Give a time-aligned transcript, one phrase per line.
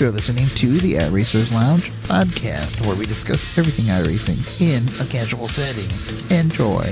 [0.00, 5.46] You're listening to the iRacers Lounge podcast, where we discuss everything iRacing in a casual
[5.46, 5.88] setting.
[6.36, 6.90] Enjoy.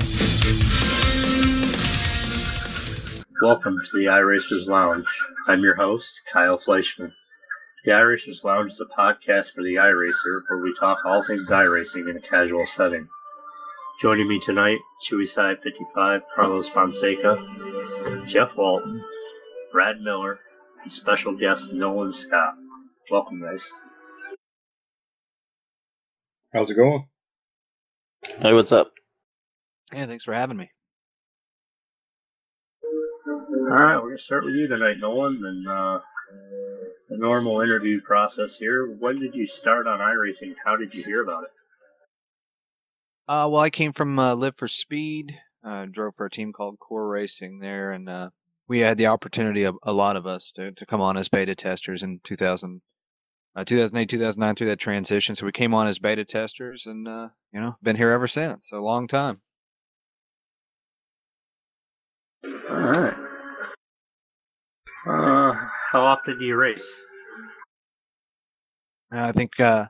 [3.41, 5.05] Welcome to the iRacers Lounge.
[5.47, 7.11] I'm your host, Kyle Fleischman.
[7.83, 12.09] The iRacers Lounge is a podcast for the iRacer where we talk all things iRacing
[12.09, 13.09] in a casual setting.
[14.01, 19.03] Joining me tonight, Chewy Side 55, Carlos Fonseca, Jeff Walton,
[19.73, 20.39] Brad Miller,
[20.81, 22.55] and special guest Nolan Scott.
[23.11, 23.69] Welcome, guys.
[26.53, 27.07] How's it going?
[28.39, 28.91] Hey, what's up?
[29.91, 30.71] Yeah, thanks for having me.
[33.25, 35.99] All right, we're gonna start with you tonight, Nolan, and uh,
[37.09, 38.87] the normal interview process here.
[38.87, 40.55] When did you start on iRacing?
[40.63, 41.49] How did you hear about it?
[43.27, 45.35] Uh, well, I came from uh, Live for Speed.
[45.65, 48.29] Uh, drove for a team called Core Racing there, and uh,
[48.67, 51.55] we had the opportunity, of a lot of us, to, to come on as beta
[51.55, 52.81] testers in 2000,
[53.55, 55.35] uh, 2008, 2009 through that transition.
[55.35, 58.69] So we came on as beta testers, and uh, you know, been here ever since.
[58.71, 59.41] A long time.
[62.69, 63.13] All right.
[65.05, 65.53] Uh,
[65.91, 67.01] how often do you race?
[69.11, 69.87] I think, uh,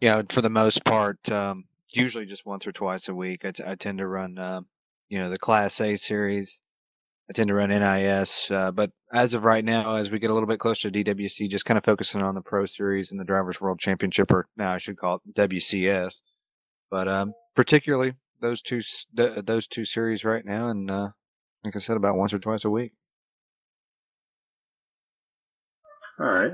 [0.00, 3.44] yeah, for the most part, um, usually just once or twice a week.
[3.44, 4.60] I, t- I tend to run, uh,
[5.08, 6.58] you know, the Class A series.
[7.30, 10.34] I tend to run NIS, uh, but as of right now, as we get a
[10.34, 13.24] little bit closer to DWC, just kind of focusing on the Pro Series and the
[13.24, 16.14] Drivers World Championship, or now I should call it WCS.
[16.90, 18.82] But um, particularly those two
[19.16, 21.08] th- those two series right now, and uh,
[21.64, 22.94] like I said, about once or twice a week.
[26.18, 26.52] All right.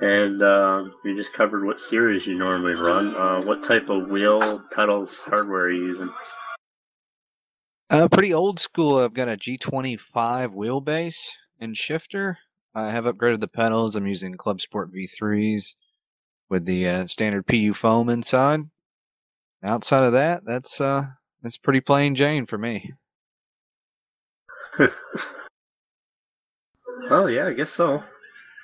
[0.00, 3.14] And uh, you just covered what series you normally run.
[3.14, 6.10] Uh, what type of wheel, pedals, hardware are you using?
[7.90, 8.98] Uh, pretty old school.
[8.98, 9.98] I've got a G25
[10.54, 11.18] wheelbase
[11.60, 12.38] and shifter.
[12.74, 13.94] I have upgraded the pedals.
[13.94, 15.74] I'm using Club Sport V3s
[16.48, 18.60] with the uh, standard PU foam inside.
[19.62, 21.04] Outside of that, that's uh,
[21.42, 22.92] that's pretty plain Jane for me.
[27.10, 28.02] oh yeah, I guess so.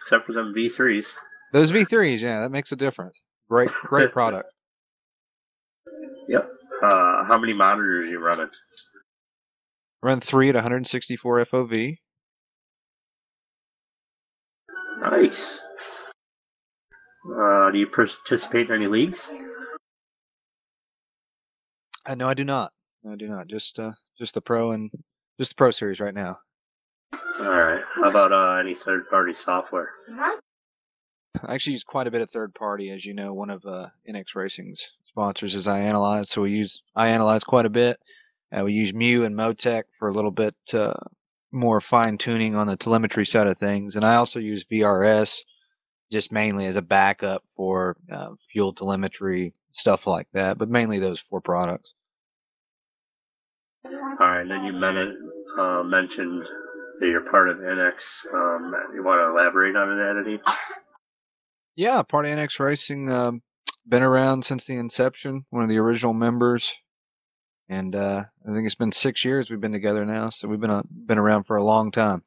[0.02, 1.14] Except for them V3s.
[1.52, 3.20] Those V3s, yeah, that makes a difference.
[3.48, 4.48] Great, great product.
[6.28, 6.48] Yep.
[6.82, 8.48] Uh, how many monitors are you running?
[10.02, 11.98] Run three at 164 FOV.
[15.00, 15.60] Nice.
[17.24, 19.30] Uh, do you participate in any leagues?
[22.06, 22.72] Uh, no, I do not.
[23.02, 23.46] No, I do not.
[23.46, 24.90] Just uh, just the pro and
[25.38, 26.38] just the pro series right now.
[27.42, 27.82] All right.
[27.96, 29.88] How about uh, any third-party software?
[31.42, 33.32] I actually use quite a bit of third party, as you know.
[33.32, 37.66] One of uh, IneX Racing's sponsors is I Analyze, so we use I Analyze quite
[37.66, 37.98] a bit.
[38.56, 40.94] Uh, we use Mew and Motec for a little bit uh,
[41.52, 45.38] more fine tuning on the telemetry side of things, and I also use VRS
[46.10, 51.20] just mainly as a backup for uh, fuel telemetry stuff like that, but mainly those
[51.20, 51.92] four products.
[53.84, 54.46] All right.
[54.46, 56.44] Then you men- uh, mentioned
[57.00, 58.26] that you're part of IneX.
[58.32, 60.40] Um, you want to elaborate on that any?
[61.76, 63.10] Yeah, part of IneX Racing.
[63.10, 63.42] Um,
[63.88, 65.46] been around since the inception.
[65.50, 66.74] One of the original members,
[67.70, 70.28] and uh, I think it's been six years we've been together now.
[70.28, 72.24] So we've been uh, been around for a long time.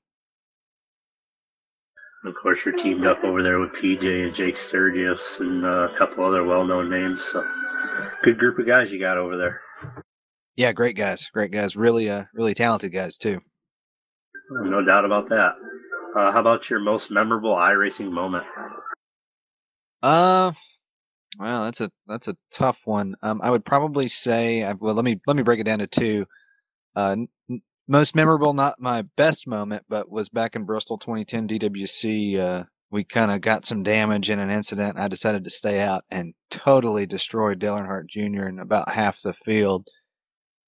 [2.26, 5.96] Of course, you're teamed up over there with PJ and Jake Sturgis and uh, a
[5.96, 7.22] couple other well-known names.
[7.22, 7.46] So,
[8.24, 9.59] good group of guys you got over there.
[10.56, 11.75] Yeah, great guys, great guys.
[11.75, 13.42] Really, uh, really talented guys too.
[14.50, 15.56] No doubt about that.
[16.16, 18.46] Uh, how about your most memorable iRacing moment?
[20.02, 20.54] Uh,
[21.40, 23.16] well, that's a that's a tough one.
[23.24, 26.26] Um, I would probably say, well, let me let me break it down to two.
[26.96, 27.16] Uh,
[27.50, 32.40] n- most memorable, not my best moment, but was back in Bristol 2010 DWC.
[32.40, 34.98] Uh, we kind of got some damage in an incident.
[34.98, 38.48] I decided to stay out and totally destroyed Dale Earnhardt Jr.
[38.48, 39.88] in about half the field.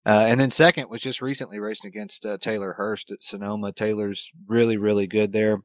[0.05, 3.71] Uh, and then second was just recently racing against uh, Taylor Hurst at Sonoma.
[3.71, 5.59] Taylor's really, really good there,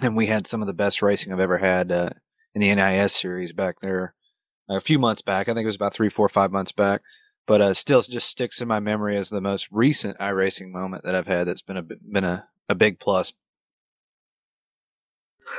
[0.00, 2.10] and we had some of the best racing I've ever had uh,
[2.54, 4.14] in the NIS series back there
[4.76, 5.48] a few months back.
[5.48, 7.02] I think it was about three, four, five months back.
[7.46, 11.14] But uh, still, just sticks in my memory as the most recent iRacing moment that
[11.14, 11.48] I've had.
[11.48, 13.32] That's been a been a, a big plus.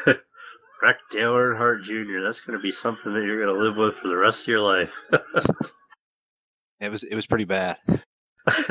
[0.05, 2.21] Wreck Dale Earnhardt Jr.
[2.23, 4.47] That's going to be something that you're going to live with for the rest of
[4.47, 5.03] your life.
[6.81, 7.77] It was it was pretty bad.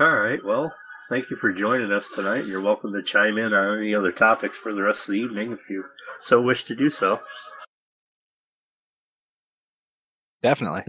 [0.00, 0.38] All right.
[0.44, 0.72] Well,
[1.08, 2.46] thank you for joining us tonight.
[2.46, 5.50] You're welcome to chime in on any other topics for the rest of the evening
[5.50, 5.84] if you
[6.20, 7.18] so wish to do so.
[10.42, 10.82] Definitely.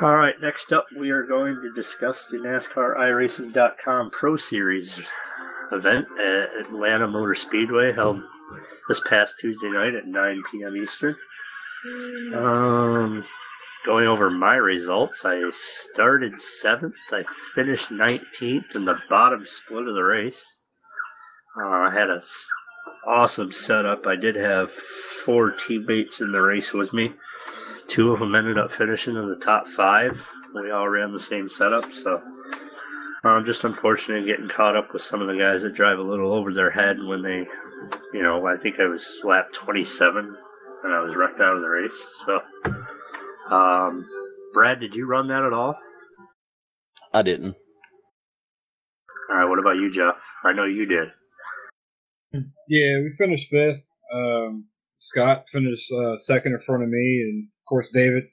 [0.00, 0.34] All right.
[0.40, 5.02] Next up, we are going to discuss the NASCAR iRacing.com Pro Series.
[5.72, 8.20] event at Atlanta Motor Speedway held
[8.88, 10.76] this past Tuesday night at 9 p.m.
[10.76, 11.16] Eastern.
[12.32, 13.24] Um,
[13.86, 16.96] going over my results, I started seventh.
[17.12, 17.22] I
[17.54, 20.58] finished 19th in the bottom split of the race.
[21.56, 22.20] Uh, I had an
[23.06, 24.04] awesome setup.
[24.04, 27.14] I did have four teammates in the race with me.
[27.86, 30.28] Two of them ended up finishing in the top five.
[30.52, 32.20] We all ran the same setup, so
[33.22, 36.32] I'm just unfortunate getting caught up with some of the guys that drive a little
[36.32, 37.46] over their head when they,
[38.12, 40.24] you know, I think I was lap 27
[40.84, 42.22] and I was wrecked out of the race.
[42.24, 42.42] So,
[43.50, 44.06] um,
[44.54, 45.76] Brad, did you run that at all?
[47.12, 47.56] I didn't.
[49.30, 50.24] All right, what about you, Jeff?
[50.44, 51.08] I know you did.
[52.68, 53.84] Yeah, we finished fifth.
[54.12, 54.66] Um,
[54.98, 58.24] Scott finished uh, second in front of me, and of course David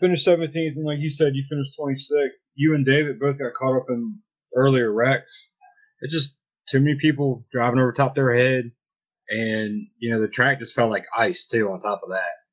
[0.00, 0.76] finished 17th.
[0.76, 2.28] And like you said, you finished 26th.
[2.54, 4.18] You and David both got caught up in
[4.54, 5.50] earlier wrecks.
[6.00, 6.36] It just
[6.68, 8.70] too many people driving over top of their head,
[9.30, 11.68] and you know the track just felt like ice too.
[11.68, 12.45] On top of that,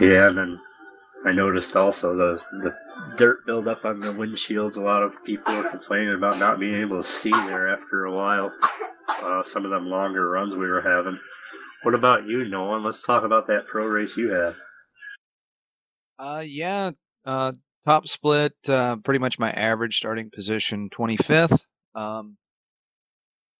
[0.00, 0.60] Yeah, and then
[1.24, 2.74] I noticed also the the
[3.16, 4.76] dirt buildup on the windshields.
[4.76, 8.14] A lot of people were complaining about not being able to see there after a
[8.14, 8.52] while.
[9.22, 11.18] Uh, some of them longer runs we were having.
[11.82, 12.84] What about you, Nolan?
[12.84, 14.54] Let's talk about that pro race you had.
[16.18, 16.90] Uh, yeah.
[17.24, 17.52] Uh,
[17.84, 18.54] top split.
[18.68, 21.60] Uh, pretty much my average starting position, 25th.
[21.94, 22.36] Um,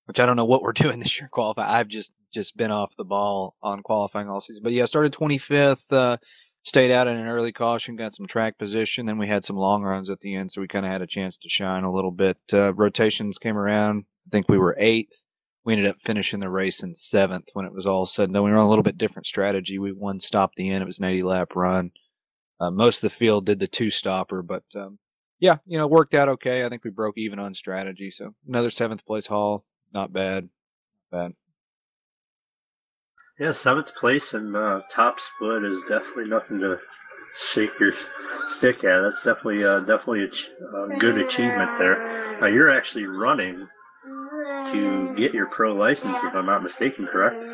[0.06, 1.68] which I don't know what we're doing this year qualifying.
[1.68, 4.62] I've just just been off the ball on qualifying all season.
[4.62, 5.78] But yeah, started 25th.
[5.90, 6.18] Uh,
[6.64, 9.06] stayed out in an early caution, got some track position.
[9.06, 11.06] Then we had some long runs at the end, so we kind of had a
[11.06, 12.36] chance to shine a little bit.
[12.52, 14.04] Uh, rotations came around.
[14.26, 15.12] I think we were eighth.
[15.64, 18.44] We ended up finishing the race in seventh when it was all said and done.
[18.44, 19.78] We were on a little bit different strategy.
[19.78, 20.82] We one stopped the end.
[20.82, 21.90] It was an 80 lap run.
[22.60, 24.98] Uh, most of the field did the two stopper, but um,
[25.40, 26.64] yeah, you know, worked out okay.
[26.64, 28.10] I think we broke even on strategy.
[28.10, 30.48] So another seventh place haul, not bad,
[31.12, 31.32] not bad.
[33.38, 36.78] Yeah, seventh place and uh, top split is definitely nothing to
[37.38, 37.92] shake your
[38.48, 39.02] stick at.
[39.02, 42.40] That's definitely uh, definitely a ch- uh, good achievement there.
[42.40, 43.68] Now you're actually running
[44.72, 47.44] to get your pro license, if I'm not mistaken, correct?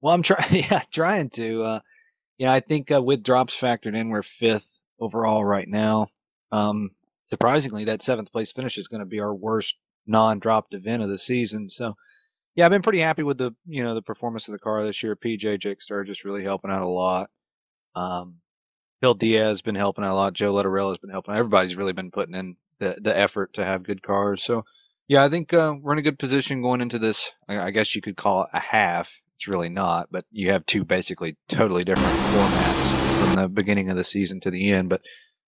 [0.00, 1.62] Well, I'm trying, yeah, trying to.
[1.62, 1.80] Uh,
[2.36, 4.66] yeah, I think uh, with drops factored in, we're fifth
[5.00, 6.08] overall right now.
[6.52, 6.90] Um,
[7.30, 9.74] surprisingly, that seventh place finish is going to be our worst
[10.06, 11.70] non-dropped event of the season.
[11.70, 11.94] So,
[12.54, 15.02] yeah, I've been pretty happy with the you know the performance of the car this
[15.02, 15.16] year.
[15.16, 17.30] PJ Jake Star just really helping out a lot.
[17.96, 18.36] Um,
[19.00, 20.34] Bill Diaz has been helping out a lot.
[20.34, 21.34] Joe Letterella has been helping.
[21.34, 21.38] out.
[21.38, 24.42] Everybody's really been putting in the the effort to have good cars.
[24.44, 24.64] So,
[25.08, 27.32] yeah, I think uh, we're in a good position going into this.
[27.48, 29.08] I, I guess you could call it a half.
[29.36, 33.96] It's really not, but you have two basically totally different formats from the beginning of
[33.96, 34.88] the season to the end.
[34.88, 35.02] But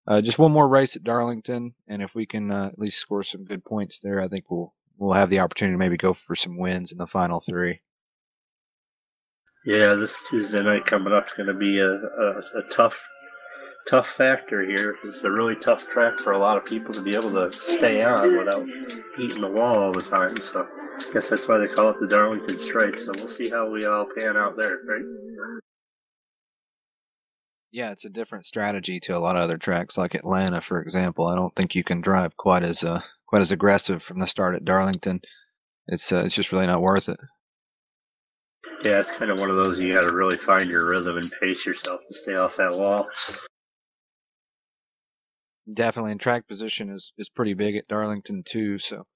[0.09, 3.23] uh, just one more race at Darlington, and if we can uh, at least score
[3.23, 6.37] some good points there, I think we'll we'll have the opportunity to maybe go for
[6.37, 7.81] some wins in the final three.
[9.65, 13.09] Yeah, this Tuesday night coming up is going to be a, a, a tough,
[13.89, 14.97] tough factor here.
[15.03, 18.03] It's a really tough track for a lot of people to be able to stay
[18.05, 18.63] on without
[19.19, 20.37] eating the wall all the time.
[20.37, 22.97] So, I guess that's why they call it the Darlington Stripe.
[22.97, 25.61] So we'll see how we all pan out there, right?
[27.73, 31.27] Yeah, it's a different strategy to a lot of other tracks, like Atlanta, for example.
[31.27, 34.55] I don't think you can drive quite as uh, quite as aggressive from the start
[34.55, 35.21] at Darlington.
[35.87, 37.19] It's uh, it's just really not worth it.
[38.85, 41.31] Yeah, it's kind of one of those you got to really find your rhythm and
[41.41, 43.09] pace yourself to stay off that wall.
[45.73, 48.79] Definitely, and track position is is pretty big at Darlington too.
[48.79, 49.07] So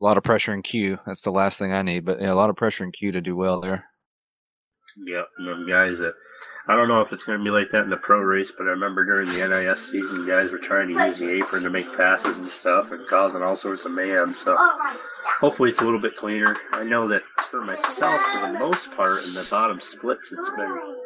[0.00, 0.98] a lot of pressure in Q.
[1.06, 3.20] That's the last thing I need, but yeah, a lot of pressure in Q to
[3.20, 3.86] do well there.
[4.96, 6.14] Yep, and them guys that
[6.66, 8.64] I don't know if it's going to be like that in the pro race, but
[8.64, 11.86] I remember during the NIS season, guys were trying to use the apron to make
[11.96, 14.30] passes and stuff and causing all sorts of mayhem.
[14.30, 14.56] So
[15.40, 16.56] hopefully it's a little bit cleaner.
[16.72, 20.96] I know that for myself, for the most part, in the bottom splits, it's been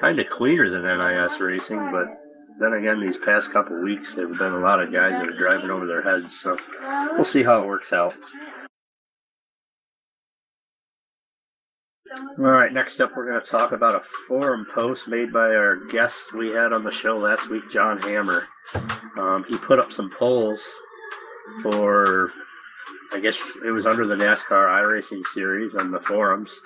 [0.00, 2.06] kind of cleaner than NIS racing, but
[2.60, 5.38] then again, these past couple weeks, there have been a lot of guys that are
[5.38, 6.56] driving over their heads, so
[7.14, 8.14] we'll see how it works out.
[12.38, 15.76] All right, next up, we're going to talk about a forum post made by our
[15.76, 18.48] guest we had on the show last week, John Hammer.
[19.16, 20.64] Um, he put up some polls
[21.62, 22.32] for,
[23.12, 26.60] I guess it was under the NASCAR iRacing series on the forums,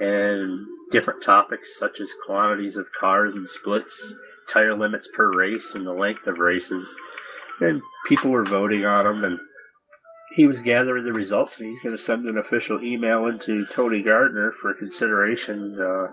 [0.00, 4.14] and different topics such as quantities of cars and splits,
[4.48, 6.94] tire limits per race, and the length of races.
[7.60, 9.40] And people were voting on them, and
[10.34, 14.02] he was gathering the results, and he's going to send an official email into Tony
[14.02, 16.08] Gardner for consideration uh,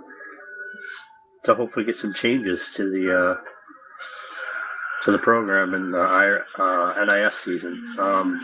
[1.43, 3.35] to hopefully get some changes to the uh,
[5.03, 7.85] to the program in the uh, NIS season.
[7.97, 8.39] Um,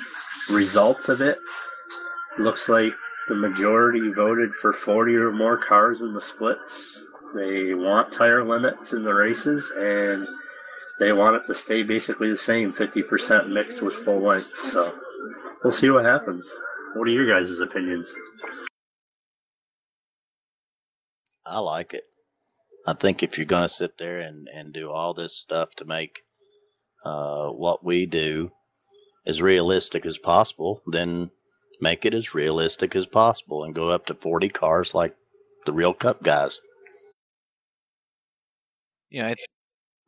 [0.52, 1.38] results of it
[2.40, 2.94] looks like
[3.28, 7.06] the majority voted for 40 or more cars in the splits.
[7.36, 10.26] They want tire limits in the races, and
[11.00, 14.56] they want it to stay basically the same 50% mixed with full length.
[14.56, 14.94] So
[15.64, 16.50] we'll see what happens.
[16.96, 18.14] What are your guys' opinions?
[21.46, 22.04] I like it.
[22.88, 25.86] I think if you're going to sit there and, and do all this stuff to
[25.86, 26.22] make
[27.04, 28.52] uh, what we do
[29.26, 31.32] as realistic as possible, then
[31.82, 35.16] make it as realistic as possible and go up to 40 cars like
[35.66, 36.60] the real cup guys.
[39.10, 39.36] Yeah, I,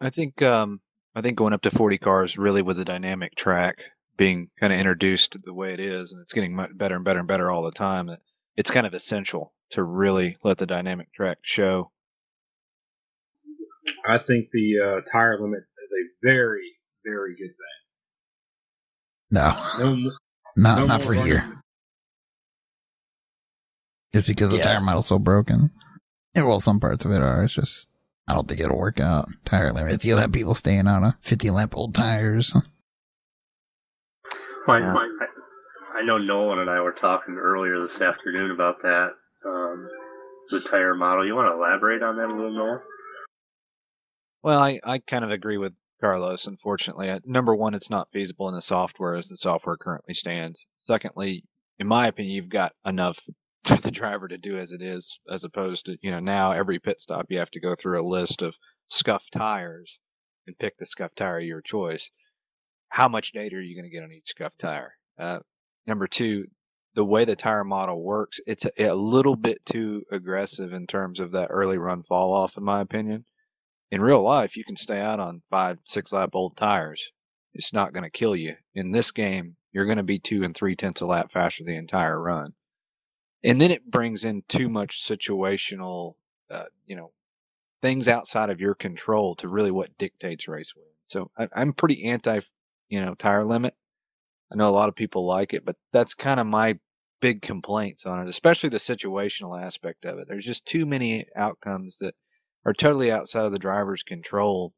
[0.07, 0.81] I think um,
[1.15, 3.77] I think going up to 40 cars really with a dynamic track
[4.17, 7.19] being kind of introduced the way it is, and it's getting much better and better
[7.19, 8.09] and better all the time.
[8.55, 11.91] It's kind of essential to really let the dynamic track show.
[14.07, 16.71] I think the uh, tire limit is a very,
[17.05, 17.77] very good thing.
[19.31, 20.12] No, No,
[20.55, 21.25] not no not for running.
[21.27, 21.43] here.
[24.13, 24.63] Just because the Yeah.
[24.63, 25.69] tire model's so broken.
[26.33, 27.43] Yeah, well, some parts of it are.
[27.43, 27.89] It's just
[28.27, 29.29] I don't think it'll work out.
[29.45, 30.03] Tire limits.
[30.03, 32.53] You'll have people staying on a 50 lamp old tires.
[34.67, 34.93] I, Yeah.
[34.93, 39.12] I, I know Nolan and I were talking earlier this afternoon about that,
[39.45, 39.88] um,
[40.50, 41.25] the tire model.
[41.25, 42.79] You want to elaborate on that a little, Nolan?
[44.43, 46.45] Well, I, I kind of agree with Carlos.
[46.45, 50.65] Unfortunately, number one, it's not feasible in the software as the software currently stands.
[50.77, 51.43] Secondly,
[51.79, 53.19] in my opinion, you've got enough
[53.65, 56.79] for the driver to do as it is, as opposed to you know now every
[56.79, 58.55] pit stop you have to go through a list of
[58.88, 59.97] scuffed tires
[60.45, 62.09] and pick the scuffed tire of your choice.
[62.89, 64.94] How much data are you going to get on each scuffed tire?
[65.20, 65.39] Uh,
[65.86, 66.48] number two,
[66.96, 71.20] the way the tire model works, it's a, a little bit too aggressive in terms
[71.20, 73.25] of that early run fall off, in my opinion
[73.91, 77.12] in real life, you can stay out on five, six lap old tires.
[77.53, 78.56] It's not going to kill you.
[78.75, 81.75] In this game, you're going to be two and three tenths a lap faster the
[81.75, 82.53] entire run.
[83.44, 86.15] And then it brings in too much situational,
[86.51, 87.12] uh, you know,
[87.82, 90.86] things outside of your control to really what dictates race win.
[91.08, 92.41] So I, I'm pretty anti,
[92.89, 93.75] you know, tire limit.
[94.51, 96.79] I know a lot of people like it, but that's kind of my
[97.20, 100.27] big complaints on it, especially the situational aspect of it.
[100.27, 102.15] There's just too many outcomes that
[102.65, 104.74] are totally outside of the driver's control.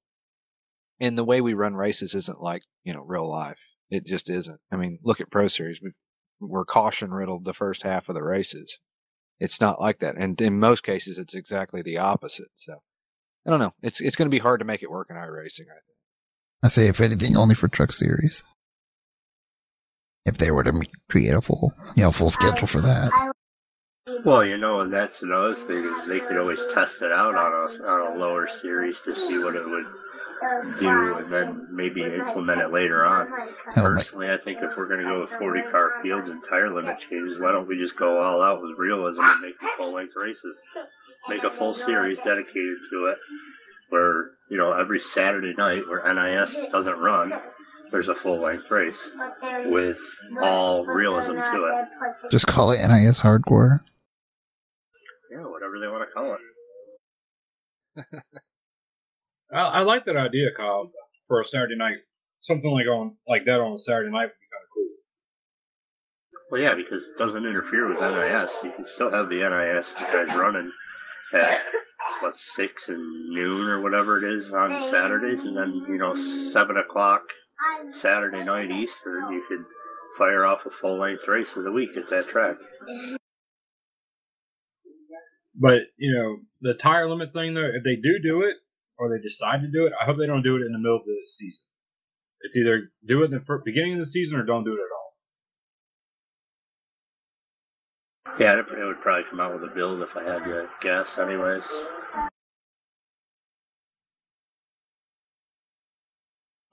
[1.00, 3.58] And the way we run races isn't like, you know, real life.
[3.90, 4.60] It just isn't.
[4.72, 5.80] I mean, look at Pro Series.
[5.82, 5.92] we
[6.40, 8.78] we're caution riddled the first half of the races.
[9.40, 10.16] It's not like that.
[10.16, 12.50] And in most cases, it's exactly the opposite.
[12.56, 12.82] So
[13.46, 13.74] I don't know.
[13.82, 15.99] It's, it's going to be hard to make it work in iRacing, I think.
[16.64, 18.44] I say, if anything, only for Truck Series.
[20.26, 23.34] If they were to create a full, you know, full schedule for that.
[24.26, 27.52] Well, you know, and that's another thing is they could always test it out on
[27.54, 29.86] a on a lower series to see what it would
[30.80, 33.28] do, and then maybe implement it later on.
[33.72, 37.00] Personally, I think if we're going to go with 40 car fields and tire limit
[37.00, 40.14] changes, why don't we just go all out with realism and make the full length
[40.18, 40.62] races?
[41.28, 43.18] Make a full series dedicated to it,
[43.90, 47.32] where you know every Saturday night where NIS doesn't run,
[47.92, 49.12] there's a full length race
[49.66, 50.00] with
[50.42, 51.40] all realism to
[52.22, 52.32] it.
[52.32, 53.80] just call it NIS Hardcore.
[55.32, 58.06] Yeah, whatever they want to call it.
[59.54, 60.92] I, I like that idea, Kyle,
[61.28, 61.98] for a Saturday night.
[62.42, 64.88] Something like on like that on a Saturday night would be kind of cool.
[66.52, 68.60] Well, yeah, because it doesn't interfere with NIS.
[68.64, 70.72] You can still have the NIS guys running
[71.34, 71.60] at
[72.22, 76.78] what six and noon or whatever it is on Saturdays, and then you know seven
[76.78, 77.22] o'clock
[77.92, 79.66] Saturday night Eastern, you could
[80.18, 82.58] fire off a full length race of the week at that track.
[85.56, 88.56] But you know, the tire limit thing though, if they do do it
[88.98, 90.98] or they decide to do it, I hope they don't do it in the middle
[90.98, 91.66] of the season.
[92.42, 94.96] It's either do it in the beginning of the season or don't do it at
[94.96, 94.99] all.
[98.40, 101.70] Yeah, it would probably come out with a build if I had to guess, anyways.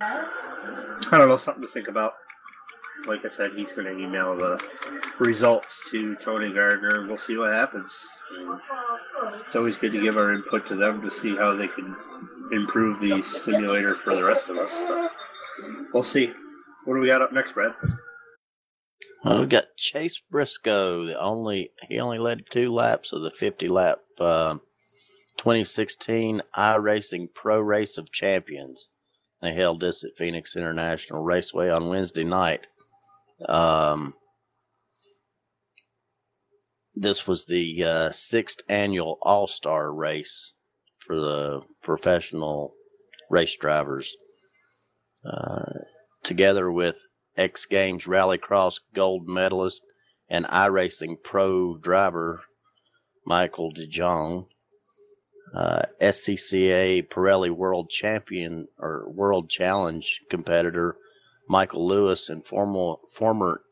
[0.01, 2.13] I don't know, something to think about.
[3.09, 4.63] Like I said, he's going to email the
[5.19, 8.07] results to Tony Gardner, and we'll see what happens.
[8.39, 8.61] And
[9.41, 11.97] it's always good to give our input to them to see how they can
[12.53, 14.71] improve the simulator for the rest of us.
[14.71, 15.09] So
[15.93, 16.33] we'll see.
[16.85, 17.75] What do we got up next, Brad?
[19.25, 21.05] Well, we got Chase Briscoe.
[21.07, 24.61] The only he only led two laps of the 50 lap um
[25.39, 28.89] 2016 iRacing Pro Race of Champions.
[29.43, 32.69] They held this at Phoenix International Raceway on Wednesday night.
[33.49, 34.15] Um,
[36.95, 40.55] this was the uh, sixth annual All Star race
[40.99, 42.73] for the professional
[43.31, 44.17] race drivers.
[45.25, 45.81] uh,
[46.23, 47.07] together with
[47.37, 49.87] X Games Rallycross gold medalist
[50.29, 52.43] and iRacing pro driver
[53.27, 54.47] Michael DeJong,
[55.55, 60.97] uh, SCCA Pirelli World Champion or World Challenge competitor
[61.49, 63.63] Michael Lewis, and former former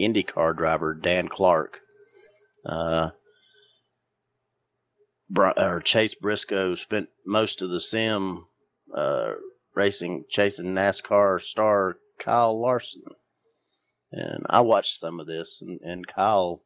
[0.00, 1.80] IndyCar driver Dan Clark.
[2.66, 3.10] Uh,
[5.56, 8.46] or Chase Briscoe spent most of the sim
[8.94, 9.32] uh,
[9.74, 13.02] racing, chasing NASCAR star Kyle Larson.
[14.12, 16.62] And I watched some of this, and, and Kyle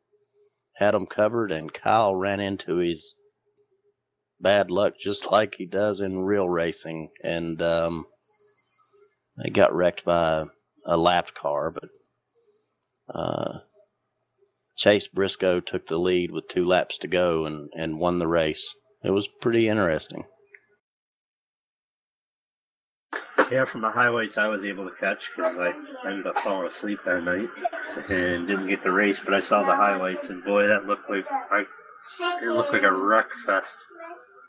[0.76, 3.14] had them covered, and Kyle ran into his
[4.40, 7.10] bad luck just like he does in real racing.
[7.22, 8.06] And um,
[9.42, 10.44] he got wrecked by a,
[10.86, 11.88] a lapped car, but
[13.12, 13.60] uh,
[14.76, 18.74] Chase Briscoe took the lead with two laps to go and, and won the race.
[19.02, 20.24] It was pretty interesting.
[23.50, 25.72] Yeah, from the highlights I was able to catch because I
[26.06, 27.48] ended up falling asleep that night
[28.10, 31.24] and didn't get the race, but I saw the highlights and boy, that looked like
[31.30, 31.64] I,
[32.42, 33.76] it looked like a wreck fest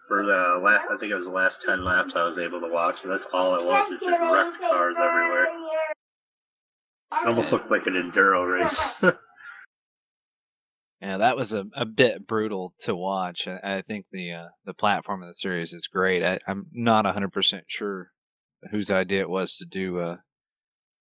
[0.08, 0.86] for the last.
[0.92, 3.04] I think it was the last ten laps I was able to watch.
[3.04, 3.92] And that's all it was.
[3.92, 5.46] It's just wrecked cars everywhere.
[7.12, 9.04] It almost looked like an enduro race.
[11.02, 13.48] Yeah, that was a, a bit brutal to watch.
[13.48, 16.24] I, I think the uh, the platform of the series is great.
[16.24, 18.12] I, I'm not 100% sure
[18.72, 20.18] whose idea it was to do uh,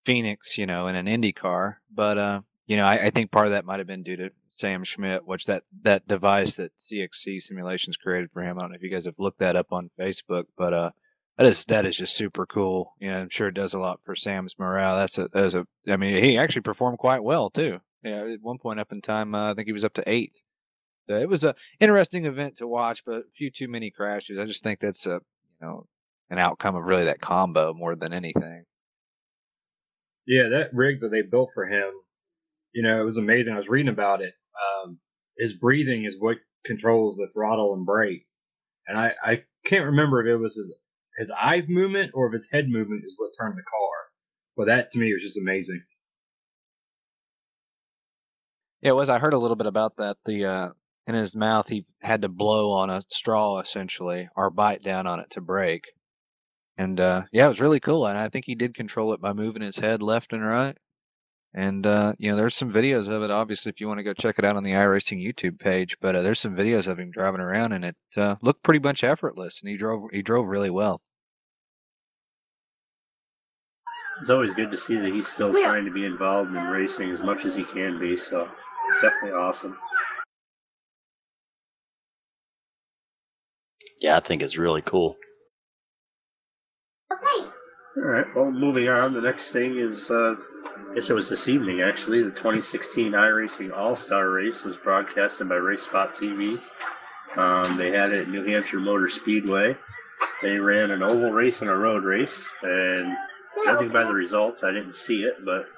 [0.04, 3.46] Phoenix, you know, in an Indy car, but uh, you know, I, I think part
[3.46, 7.42] of that might have been due to Sam Schmidt, which that that device that CXC
[7.42, 8.58] Simulations created for him.
[8.58, 10.90] I don't know if you guys have looked that up on Facebook, but uh,
[11.38, 12.94] that is that is just super cool.
[13.00, 14.96] You know, I'm sure it does a lot for Sam's morale.
[14.96, 15.66] That's a that's a.
[15.88, 17.78] I mean, he actually performed quite well too.
[18.02, 20.32] Yeah, at one point up in time, uh, I think he was up to eight.
[21.08, 24.38] So it was a interesting event to watch, but a few too many crashes.
[24.38, 25.20] I just think that's a
[25.60, 25.86] you know
[26.30, 28.64] an outcome of really that combo more than anything.
[30.26, 31.90] Yeah, that rig that they built for him,
[32.72, 33.54] you know, it was amazing.
[33.54, 34.34] I was reading about it.
[34.84, 34.98] Um,
[35.38, 38.26] his breathing is what controls the throttle and brake,
[38.86, 40.72] and I I can't remember if it was his
[41.18, 43.98] his eye movement or if his head movement is what turned the car.
[44.56, 45.82] But that to me was just amazing.
[48.82, 49.08] Yeah, it was.
[49.08, 50.16] I heard a little bit about that.
[50.24, 50.68] The uh,
[51.06, 55.20] in his mouth, he had to blow on a straw essentially, or bite down on
[55.20, 55.86] it to brake.
[56.78, 58.06] And uh, yeah, it was really cool.
[58.06, 60.76] And I think he did control it by moving his head left and right.
[61.52, 63.32] And uh, you know, there's some videos of it.
[63.32, 66.14] Obviously, if you want to go check it out on the iRacing YouTube page, but
[66.14, 69.60] uh, there's some videos of him driving around, and it uh, looked pretty much effortless.
[69.60, 71.00] And he drove he drove really well.
[74.20, 77.22] It's always good to see that he's still trying to be involved in racing as
[77.22, 78.14] much as he can be.
[78.14, 78.48] So
[79.00, 79.76] definitely awesome.
[84.00, 85.16] Yeah, I think it's really cool.
[87.12, 87.50] Okay.
[87.96, 88.26] All right.
[88.34, 89.14] Well, moving on.
[89.14, 90.34] The next thing is, uh,
[90.90, 92.22] I guess it was this evening actually.
[92.22, 96.58] The 2016 iRacing All Star Race was broadcasted by RaceSpot TV.
[97.36, 99.76] Um, they had it at New Hampshire Motor Speedway.
[100.42, 103.16] They ran an oval race and a road race, and
[103.64, 105.68] judging by the results, I didn't see it, but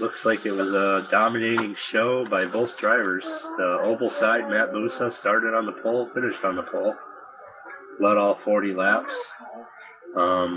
[0.00, 3.24] looks like it was a dominating show by both drivers.
[3.56, 6.94] The oval side, Matt Busa started on the pole, finished on the pole,
[8.00, 9.32] led all 40 laps.
[10.16, 10.56] Um,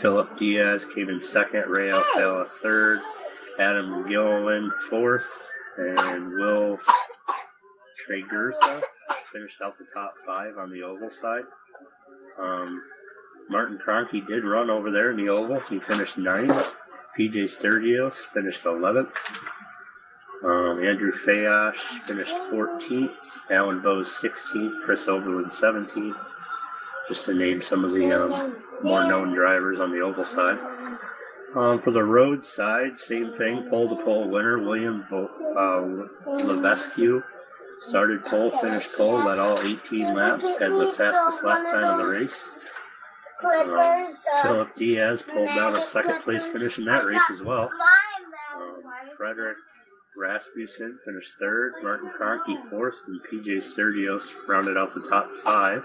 [0.00, 2.98] Philip Diaz came in second, Ray Alfala third,
[3.58, 6.78] Adam Gilliland fourth, and Will
[8.02, 8.82] Tragersa
[9.32, 11.44] finished out the top five on the oval side.
[12.38, 12.82] Um,
[13.48, 15.60] Martin Kroenke did run over there in the oval.
[15.60, 16.76] He finished ninth.
[17.18, 19.12] PJ Stergios finished 11th.
[20.44, 23.50] Um, Andrew Fayash finished 14th.
[23.50, 24.82] Alan Bowes 16th.
[24.84, 26.41] Chris Overland 17th.
[27.08, 30.58] Just to name some of the um, more known drivers on the oval side.
[31.54, 33.68] Um, for the road side, same thing.
[33.68, 36.98] Pole to pole winner William Vo- uh, Levesque
[37.80, 42.10] started pole, finished pole, led all 18 laps, had the fastest lap time of the
[42.10, 42.48] race.
[43.44, 44.06] Um,
[44.42, 47.68] Philip Diaz pulled down a second place finish in that race as well.
[48.54, 48.82] Um,
[49.16, 49.56] Frederick
[50.16, 55.82] Rasmussen finished third, Martin Kroenke fourth, and PJ Stergios rounded out the top five.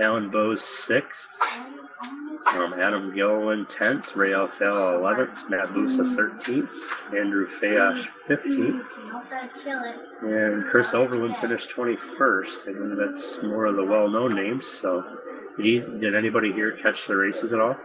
[0.00, 1.28] Alan Bowes sixth,
[2.54, 6.70] um, Adam Gilliland tenth, Ray Alfala eleventh, Matt Busa thirteenth,
[7.14, 8.98] Andrew Fayash fifteenth,
[10.22, 12.62] and Chris Overland finished twenty first.
[12.62, 14.66] Think that's more of the well-known names.
[14.66, 15.02] So,
[15.58, 17.76] did, did anybody here catch the races at all?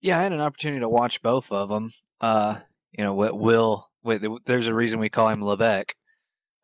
[0.00, 1.92] Yeah, I had an opportunity to watch both of them.
[2.20, 2.56] Uh,
[2.90, 3.86] you know, what Will,
[4.46, 5.92] there's a reason we call him Levesque.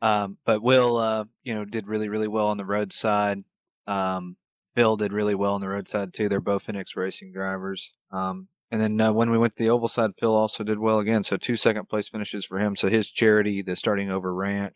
[0.01, 3.43] Um, but Will, uh, you know, did really, really well on the road side.
[3.87, 4.35] Um,
[4.75, 6.29] Phil did really well on the roadside too.
[6.29, 7.93] They're both Phoenix Racing drivers.
[8.11, 10.99] Um, and then uh, when we went to the oval side, Phil also did well
[10.99, 11.23] again.
[11.23, 12.75] So two second place finishes for him.
[12.75, 14.75] So his charity, the Starting Over Ranch,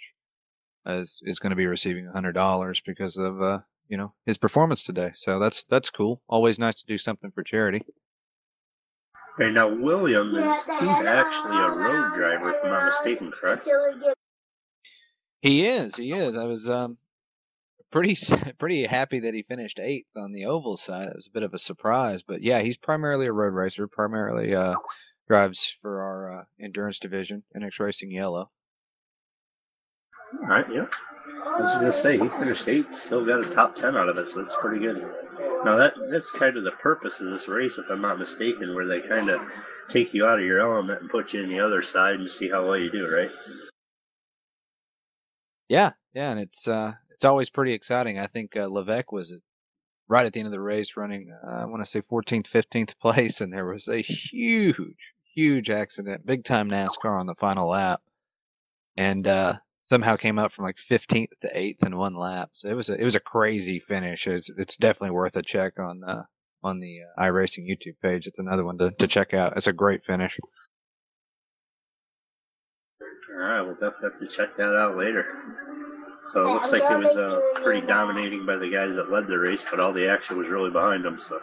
[0.87, 4.83] is is going to be receiving hundred dollars because of uh, you know his performance
[4.83, 5.11] today.
[5.15, 6.21] So that's that's cool.
[6.27, 7.83] Always nice to do something for charity.
[9.37, 13.67] Hey, now William is he's actually a road driver, if I'm not mistaken, correct?
[15.41, 15.95] He is.
[15.95, 16.37] He is.
[16.37, 16.97] I was um
[17.91, 18.17] pretty
[18.59, 21.07] pretty happy that he finished eighth on the oval side.
[21.07, 23.87] It was a bit of a surprise, but yeah, he's primarily a road racer.
[23.87, 24.75] Primarily uh,
[25.27, 28.49] drives for our uh, endurance division, IneX Racing Yellow.
[30.41, 30.85] All right, yeah.
[31.45, 34.27] I was gonna say he finished eighth, still got a top ten out of it,
[34.27, 34.97] so that's pretty good.
[35.65, 38.87] Now that that's kind of the purpose of this race, if I'm not mistaken, where
[38.87, 39.41] they kind of
[39.89, 42.49] take you out of your element and put you in the other side and see
[42.49, 43.29] how well you do, right?
[45.71, 48.19] Yeah, yeah, and it's uh, it's always pretty exciting.
[48.19, 49.31] I think uh, Levesque was
[50.09, 52.95] right at the end of the race running, uh, I want to say 14th, 15th
[53.01, 54.97] place, and there was a huge,
[55.33, 58.01] huge accident, big time NASCAR on the final lap,
[58.97, 62.49] and uh, somehow came up from like 15th to 8th in one lap.
[62.51, 64.27] So it was a, it was a crazy finish.
[64.27, 66.23] It's it's definitely worth a check on uh,
[66.61, 68.27] on the uh, iRacing YouTube page.
[68.27, 69.55] It's another one to, to check out.
[69.55, 70.37] It's a great finish.
[73.41, 75.25] All right, we'll definitely have to check that out later.
[76.25, 79.39] So it looks like it was uh, pretty dominating by the guys that led the
[79.39, 81.19] race, but all the action was really behind them.
[81.19, 81.39] So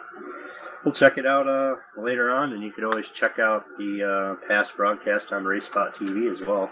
[0.85, 4.47] we'll check it out uh, later on, and you can always check out the uh,
[4.47, 6.71] past broadcast on RaceSpot TV as well.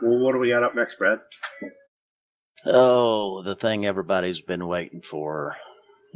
[0.00, 1.18] Well, what do we got up next, Brad?
[2.64, 5.56] Oh, the thing everybody's been waiting for.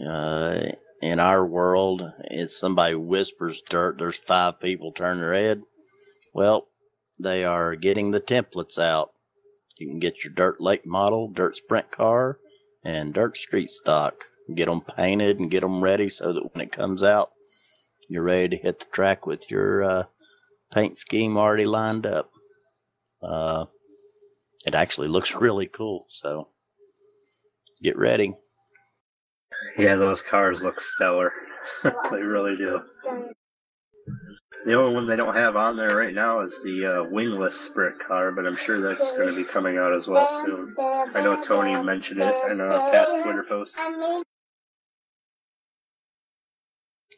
[0.04, 0.60] Uh,
[1.02, 5.62] in our world, is somebody whispers dirt, there's five people turn their head.
[6.32, 6.68] Well,
[7.18, 9.12] they are getting the templates out.
[9.76, 12.38] You can get your dirt late model, dirt sprint car,
[12.84, 14.24] and dirt street stock.
[14.54, 17.30] Get them painted and get them ready so that when it comes out,
[18.08, 20.04] you're ready to hit the track with your uh,
[20.72, 22.30] paint scheme already lined up.
[23.22, 23.66] Uh,
[24.66, 26.48] it actually looks really cool, so
[27.82, 28.34] get ready.
[29.78, 31.32] Yeah, those cars look stellar.
[31.82, 32.82] they really do.
[34.66, 37.98] The only one they don't have on there right now is the uh, wingless sprint
[37.98, 40.74] car, but I'm sure that's going to be coming out as well soon.
[40.78, 43.76] I know Tony mentioned it in a past Twitter post.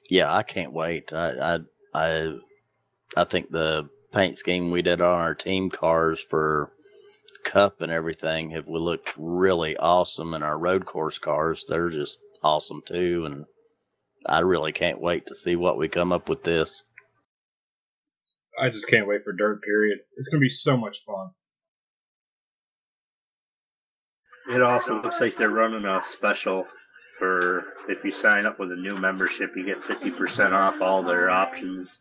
[0.08, 1.12] Yeah, I can't wait.
[1.12, 1.58] I I
[1.94, 2.38] I,
[3.16, 6.70] I think the paint scheme we did on our team cars for
[7.44, 12.82] Cup and everything have looked really awesome, and our road course cars they're just awesome
[12.86, 13.24] too.
[13.26, 13.46] And
[14.26, 16.84] I really can't wait to see what we come up with this.
[18.60, 19.62] I just can't wait for Dirt.
[19.62, 19.98] Period.
[20.16, 21.30] It's gonna be so much fun.
[24.50, 26.64] It also looks like they're running a special
[27.18, 31.02] for if you sign up with a new membership, you get fifty percent off all
[31.02, 32.00] their options.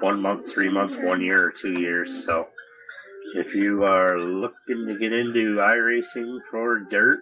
[0.00, 2.24] One month, three months, one year, or two years.
[2.24, 2.48] So,
[3.34, 7.20] if you are looking to get into iRacing for dirt,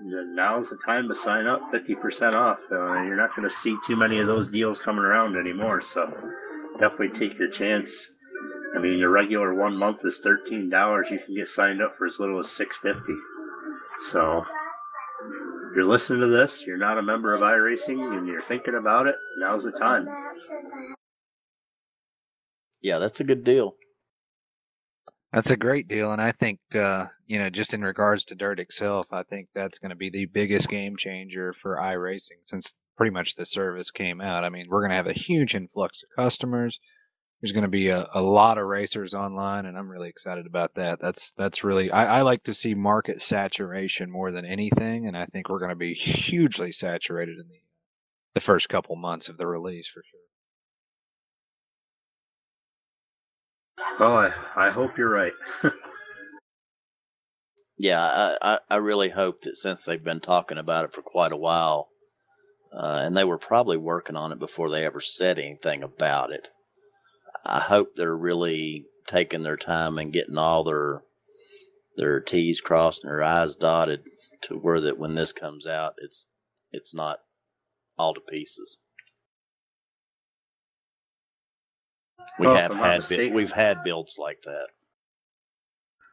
[0.00, 1.60] then now's the time to sign up.
[1.70, 2.60] Fifty percent off.
[2.72, 5.80] Uh, you're not going to see too many of those deals coming around anymore.
[5.80, 6.12] So,
[6.78, 8.12] definitely take your chance.
[8.74, 11.10] I mean, your regular one month is thirteen dollars.
[11.10, 13.14] You can get signed up for as little as six fifty.
[14.10, 18.74] So, if you're listening to this, you're not a member of iRacing, and you're thinking
[18.74, 19.14] about it.
[19.38, 20.06] Now's the time.
[22.82, 23.76] Yeah, that's a good deal.
[25.32, 28.60] That's a great deal, and I think uh, you know, just in regards to Dirt
[28.60, 33.10] itself, I think that's going to be the biggest game changer for iRacing since pretty
[33.10, 34.44] much the service came out.
[34.44, 36.78] I mean, we're going to have a huge influx of customers.
[37.40, 40.74] There's going to be a, a lot of racers online, and I'm really excited about
[40.76, 41.00] that.
[41.00, 45.26] That's that's really I, I like to see market saturation more than anything, and I
[45.26, 47.60] think we're going to be hugely saturated in the
[48.36, 50.20] the first couple months of the release for sure.
[53.98, 55.32] Oh, I, I hope you're right.
[57.78, 61.32] yeah, I, I, I, really hope that since they've been talking about it for quite
[61.32, 61.88] a while,
[62.72, 66.48] uh, and they were probably working on it before they ever said anything about it,
[67.44, 71.02] I hope they're really taking their time and getting all their
[71.96, 74.08] their T's crossed and their I's dotted
[74.42, 76.28] to where that when this comes out, it's
[76.72, 77.20] it's not
[77.98, 78.78] all to pieces.
[82.38, 84.68] We have had we've had builds like that.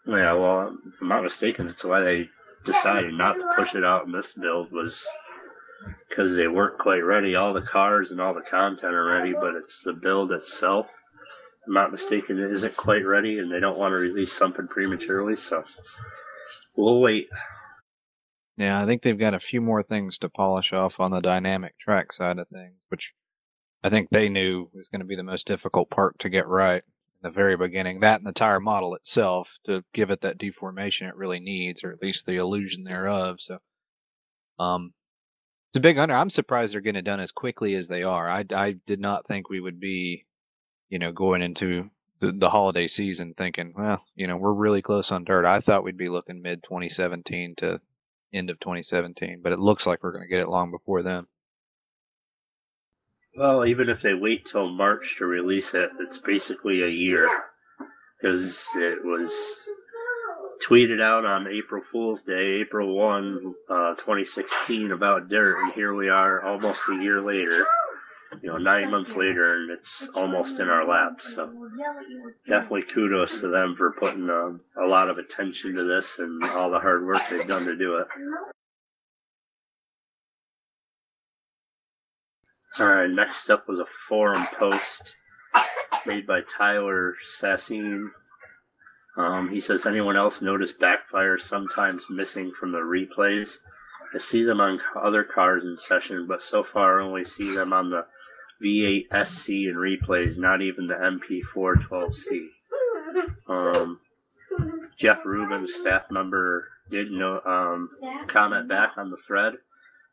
[0.05, 2.29] Yeah, well, if I'm not mistaken, that's why they
[2.65, 5.05] decided not to push it out in this build was
[6.09, 7.35] because they weren't quite ready.
[7.35, 10.87] All the cars and all the content are ready, but it's the build itself.
[10.87, 14.67] If I'm not mistaken, it isn't quite ready, and they don't want to release something
[14.67, 15.35] prematurely.
[15.35, 15.63] So
[16.75, 17.27] we'll wait.
[18.57, 21.79] Yeah, I think they've got a few more things to polish off on the dynamic
[21.79, 23.13] track side of things, which
[23.83, 26.83] I think they knew was going to be the most difficult part to get right
[26.85, 27.99] in the very beginning.
[27.99, 31.91] That and the tire model itself to give it that deformation it really needs, or
[31.91, 33.37] at least the illusion thereof.
[33.39, 33.57] So,
[34.59, 34.93] um,
[35.73, 36.13] it's a big under.
[36.13, 38.29] I'm surprised they're getting it done as quickly as they are.
[38.29, 40.27] I, I did not think we would be,
[40.89, 45.09] you know, going into the, the holiday season thinking, well, you know, we're really close
[45.09, 45.47] on dirt.
[45.47, 47.81] I thought we'd be looking mid 2017 to
[48.31, 51.25] end of 2017, but it looks like we're going to get it long before then.
[53.35, 57.27] Well, even if they wait till March to release it, it's basically a year
[58.21, 59.57] because it was
[60.61, 66.09] tweeted out on April Fool's Day, April 1, uh, 2016, about dirt, and here we
[66.09, 67.65] are almost a year later,
[68.41, 71.35] you know, nine months later, and it's almost in our laps.
[71.35, 71.51] So
[72.45, 76.69] definitely kudos to them for putting uh, a lot of attention to this and all
[76.69, 78.07] the hard work they've done to do it.
[82.79, 85.15] All right, next up was a forum post
[86.07, 88.09] made by Tyler Sassine.
[89.15, 93.59] Um, he says, anyone else notice backfires sometimes missing from the replays?
[94.13, 97.73] I see them on other cars in session, but so far I only see them
[97.73, 98.05] on the
[98.63, 102.47] V8 SC in replays, not even the MP4 12C.
[103.47, 103.99] Um,
[104.97, 107.87] Jeff Rubin, staff member, did no, um,
[108.27, 109.55] comment back on the thread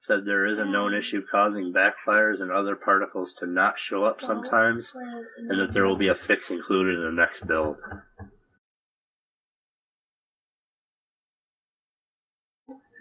[0.01, 4.21] said there is a known issue causing backfires and other particles to not show up
[4.21, 4.95] sometimes,
[5.37, 7.79] and that there will be a fix included in the next build.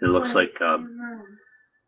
[0.02, 0.98] It looks like um,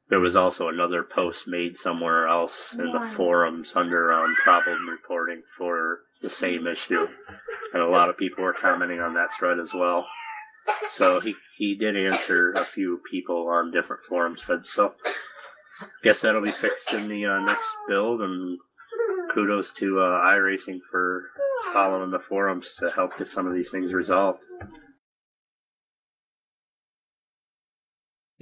[0.09, 5.43] there was also another post made somewhere else in the forums under um, problem reporting
[5.57, 7.07] for the same issue,
[7.73, 10.07] and a lot of people were commenting on that thread as well.
[10.91, 14.95] So he, he did answer a few people on different forums, but so
[15.81, 18.21] I guess that'll be fixed in the uh, next build.
[18.21, 18.59] And
[19.33, 21.31] kudos to uh, iRacing for
[21.73, 24.45] following the forums to help get some of these things resolved.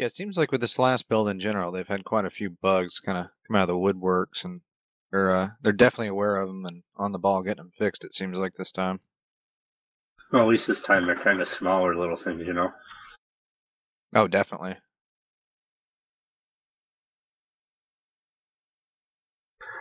[0.01, 2.49] Yeah, it seems like with this last build in general, they've had quite a few
[2.49, 4.63] bugs kind of come out of the woodworks, and
[5.11, 8.03] they're uh, they're definitely aware of them and on the ball getting them fixed.
[8.03, 9.01] It seems like this time.
[10.33, 12.73] Well, at least this time they're kind of smaller little things, you know.
[14.15, 14.77] Oh, definitely.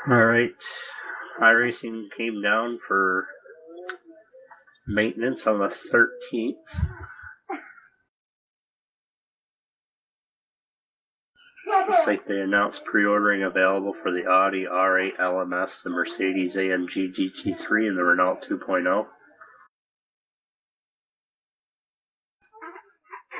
[0.09, 0.51] All right,
[1.39, 3.25] iRacing came down for
[4.85, 6.57] maintenance on the thirteenth.
[11.89, 17.87] Looks like they announced pre-ordering available for the Audi R8 LMS, the Mercedes AMG GT3,
[17.87, 19.07] and the Renault 2.0.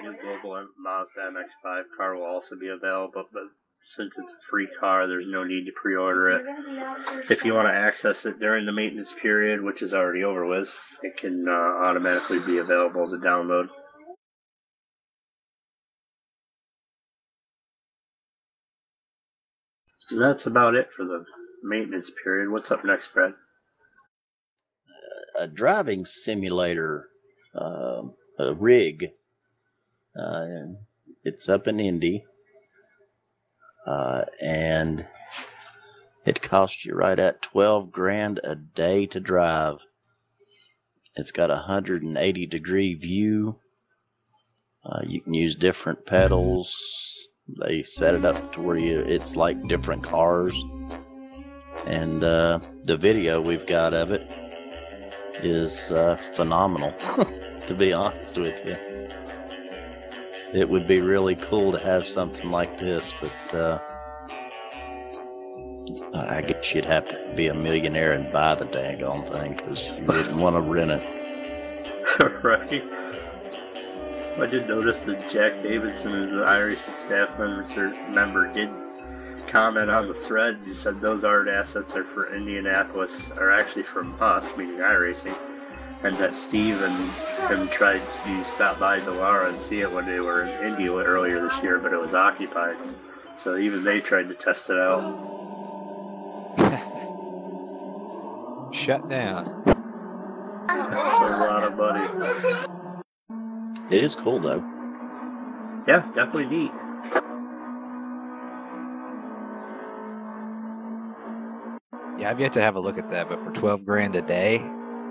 [0.01, 3.43] New global Mazda MX-5 car will also be available, but
[3.81, 6.41] since it's a free car, there's no need to pre-order it.
[7.29, 10.75] If you want to access it during the maintenance period, which is already over with,
[11.03, 13.69] it can uh, automatically be available to download.
[20.11, 21.25] That's about it for the
[21.63, 22.51] maintenance period.
[22.51, 23.33] What's up next, Brad?
[25.39, 27.09] a driving simulator
[27.55, 29.11] um, a rig.
[30.15, 30.45] Uh,
[31.23, 32.23] it's up in Indy,
[33.85, 35.05] uh, and
[36.25, 39.85] it costs you right at twelve grand a day to drive.
[41.15, 43.59] It's got a hundred and eighty degree view.
[44.85, 47.28] Uh, you can use different pedals.
[47.57, 50.55] They set it up to where you it's like different cars.
[51.87, 54.29] And uh, the video we've got of it
[55.41, 56.93] is uh, phenomenal,
[57.67, 58.75] to be honest with you.
[60.53, 63.79] It would be really cool to have something like this, but uh,
[66.13, 70.05] I guess you'd have to be a millionaire and buy the daggone thing because you
[70.05, 72.43] wouldn't want to rent it.
[72.43, 72.83] right.
[74.37, 77.63] I did notice that Jack Davidson, who's the Irish staff member,
[78.09, 78.69] member, did
[79.47, 80.57] comment on the thread.
[80.65, 85.35] He said those art assets are for Indianapolis, are actually from us, meaning iRacing,
[86.03, 87.11] and that Steve and
[87.49, 91.41] him tried to stop by Dallara and see it when they were in India earlier
[91.47, 92.77] this year, but it was occupied.
[93.37, 95.25] So even they tried to test it out.
[98.73, 99.63] Shut down.
[100.67, 102.78] That's a lot of money.
[103.89, 104.63] It is cool though.
[105.87, 106.71] Yeah, definitely neat.
[112.19, 114.61] Yeah, I've yet to have a look at that, but for twelve grand a day,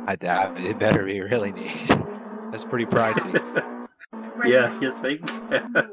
[0.07, 1.89] I doubt it better be really neat.
[2.53, 3.41] That's pretty pricey.
[4.45, 5.29] yeah, you think?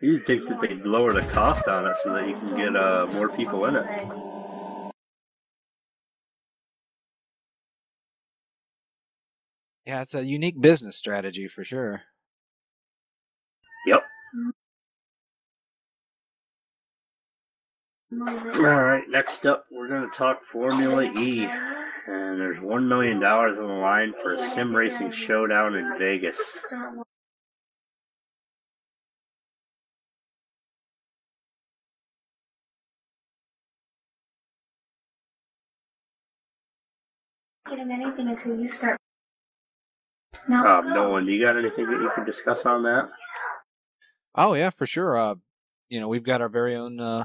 [0.00, 3.06] You think that they'd lower the cost on it so that you can get uh,
[3.14, 3.86] more people in it?
[9.88, 12.02] Yeah, it's a unique business strategy for sure.
[13.86, 14.02] Yep.
[18.12, 21.44] All right, next up, we're going to talk Formula E.
[22.06, 26.66] And there's $1 million on the line for a sim racing showdown in Vegas.
[37.70, 38.98] getting anything until you start.
[40.48, 43.08] Um, Nolan, do you got anything that you can discuss on that?
[44.34, 45.18] Oh yeah, for sure.
[45.18, 45.34] Uh,
[45.88, 47.24] you know, we've got our very own uh,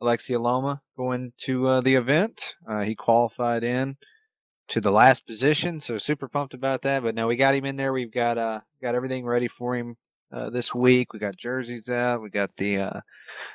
[0.00, 2.54] Alexia Loma going to uh, the event.
[2.68, 3.96] Uh, he qualified in
[4.68, 7.02] to the last position, so super pumped about that.
[7.02, 7.92] But now we got him in there.
[7.92, 9.96] We've got uh got everything ready for him
[10.32, 11.12] uh, this week.
[11.12, 12.22] We got jerseys out.
[12.22, 13.00] We got the uh,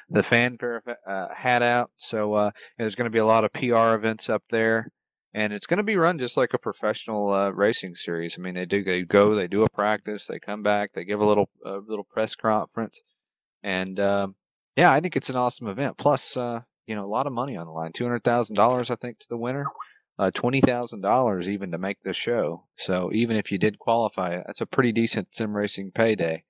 [0.10, 1.92] the fanfare uh, hat out.
[1.98, 4.90] So uh, there's going to be a lot of PR events up there
[5.36, 8.36] and it's going to be run just like a professional uh, racing series.
[8.38, 11.20] I mean, they do they go, they do a practice, they come back, they give
[11.20, 13.02] a little a little press conference,
[13.62, 14.36] and um,
[14.78, 15.98] yeah, I think it's an awesome event.
[15.98, 18.90] Plus, uh, you know, a lot of money on the line, two hundred thousand dollars,
[18.90, 19.66] I think, to the winner,
[20.18, 22.64] uh, twenty thousand dollars even to make the show.
[22.78, 26.46] So even if you did qualify, that's a pretty decent sim racing payday.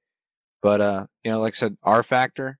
[0.61, 2.57] But uh, you know, like I said, rFactor,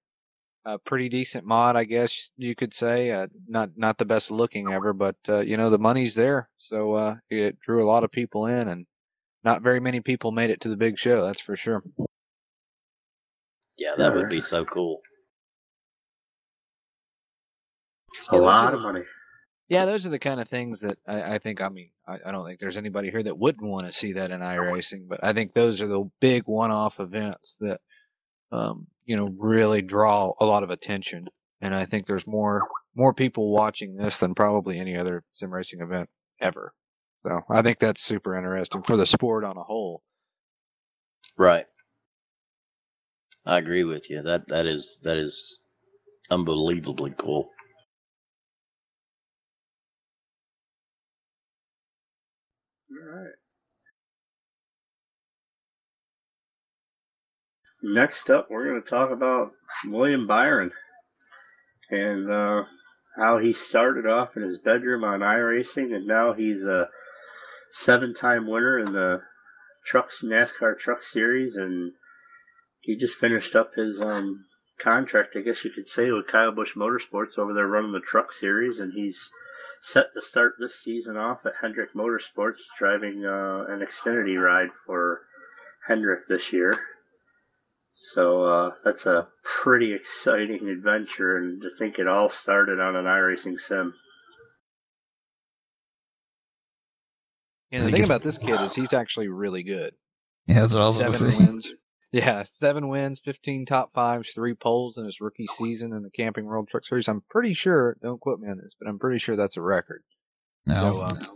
[0.66, 3.12] a pretty decent mod, I guess you could say.
[3.12, 6.94] Uh, not not the best looking ever, but uh, you know the money's there, so
[6.94, 8.86] uh, it drew a lot of people in, and
[9.44, 11.26] not very many people made it to the big show.
[11.26, 11.84] That's for sure.
[13.78, 15.02] Yeah, that would be so cool.
[18.30, 19.02] A lot of money.
[19.68, 21.62] Yeah, those are the kind of things that I, I think.
[21.62, 24.32] I mean, I, I, don't think there's anybody here that wouldn't want to see that
[24.32, 27.82] in iRacing, but I think those are the big one-off events that
[28.52, 31.28] um, you know, really draw a lot of attention.
[31.62, 35.82] And I think there's more more people watching this than probably any other sim racing
[35.82, 36.10] event
[36.42, 36.74] ever.
[37.26, 40.02] So I think that's super interesting for the sport on a whole.
[41.38, 41.66] Right.
[43.46, 44.22] I agree with you.
[44.22, 45.60] That that is that is
[46.32, 47.50] unbelievably cool.
[52.92, 53.34] All right.
[57.88, 59.52] Next up, we're going to talk about
[59.86, 60.72] William Byron
[61.92, 62.64] and uh,
[63.16, 66.88] how he started off in his bedroom on iRacing, and now he's a
[67.70, 69.22] seven-time winner in the
[69.86, 71.92] trucks NASCAR Truck Series, and
[72.82, 74.46] he just finished up his um,
[74.80, 78.32] contract, I guess you could say, with Kyle Busch Motorsports over there running the Truck
[78.32, 79.30] Series, and he's
[79.80, 85.22] set to start this season off at Hendrick Motorsports, driving uh, an Xfinity ride for
[85.88, 86.74] Hendrick this year.
[87.98, 93.06] So uh, that's a pretty exciting adventure, and to think it all started on an
[93.06, 93.94] iRacing sim.
[97.72, 99.94] And the thing about this kid is he's actually really good.
[100.46, 101.46] Yeah, that's what I was seven going to say.
[101.46, 101.68] Wins.
[102.12, 106.46] Yeah, seven wins, fifteen top fives, three poles in his rookie season in the Camping
[106.46, 107.08] World Truck Series.
[107.08, 107.98] I'm pretty sure.
[108.02, 110.04] Don't quote me on this, but I'm pretty sure that's a record.
[110.66, 111.34] No, So, I was, um,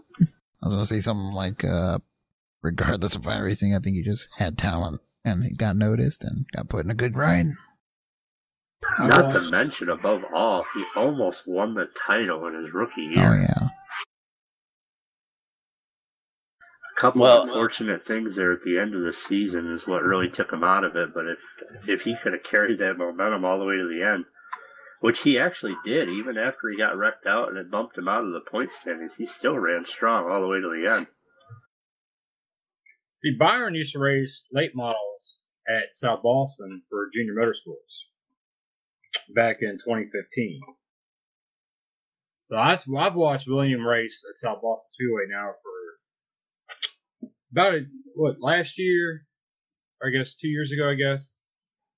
[0.61, 1.99] I was going to say something like, uh,
[2.61, 6.69] regardless of iRacing, I think he just had talent and he got noticed and got
[6.69, 7.47] put in a good ride.
[8.99, 13.19] Not to uh, mention, above all, he almost won the title in his rookie oh,
[13.21, 13.29] year.
[13.29, 13.67] Oh yeah,
[16.95, 20.03] A couple Well- of unfortunate things there at the end of the season is what
[20.03, 21.13] really took him out of it.
[21.13, 21.39] But if
[21.87, 24.25] if he could have carried that momentum all the way to the end,
[25.01, 28.23] which he actually did, even after he got wrecked out and it bumped him out
[28.23, 31.07] of the point standings, he still ran strong all the way to the end.
[33.19, 38.05] See, Byron used to race late models at South Boston for Junior Motorsports
[39.35, 40.61] back in 2015.
[42.45, 47.81] So I, have watched William race at South Boston Speedway now for about
[48.15, 49.25] what last year,
[50.01, 50.89] I guess two years ago.
[50.89, 51.35] I guess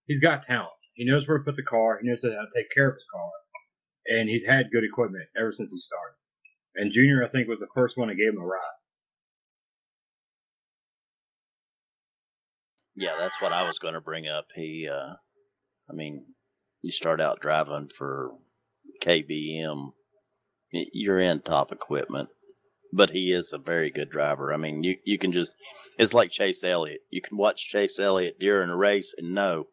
[0.07, 0.71] he's got talent.
[0.95, 1.99] He knows where to put the car.
[2.01, 3.29] He knows how to take care of his car,
[4.07, 6.15] and he's had good equipment ever since he started.
[6.75, 8.80] And Junior, I think, was the first one that gave him a ride.
[12.95, 14.47] Yeah, that's what I was going to bring up.
[14.55, 15.13] He, uh,
[15.89, 16.25] I mean,
[16.81, 18.31] you start out driving for
[19.01, 19.91] KBM,
[20.71, 22.29] you're in top equipment,
[22.93, 24.53] but he is a very good driver.
[24.53, 25.55] I mean, you, you can just,
[25.97, 27.01] it's like Chase Elliott.
[27.09, 29.67] You can watch Chase Elliott during a race and know,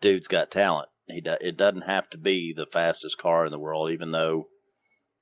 [0.00, 0.88] dude's got talent.
[1.08, 4.48] He do, it doesn't have to be the fastest car in the world, even though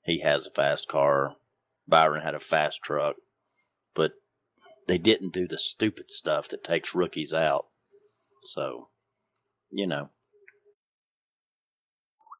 [0.04, 1.36] he has a fast car.
[1.86, 3.16] Byron had a fast truck,
[3.94, 4.12] but
[4.90, 7.66] they didn't do the stupid stuff that takes rookies out.
[8.42, 8.88] So,
[9.70, 10.10] you know,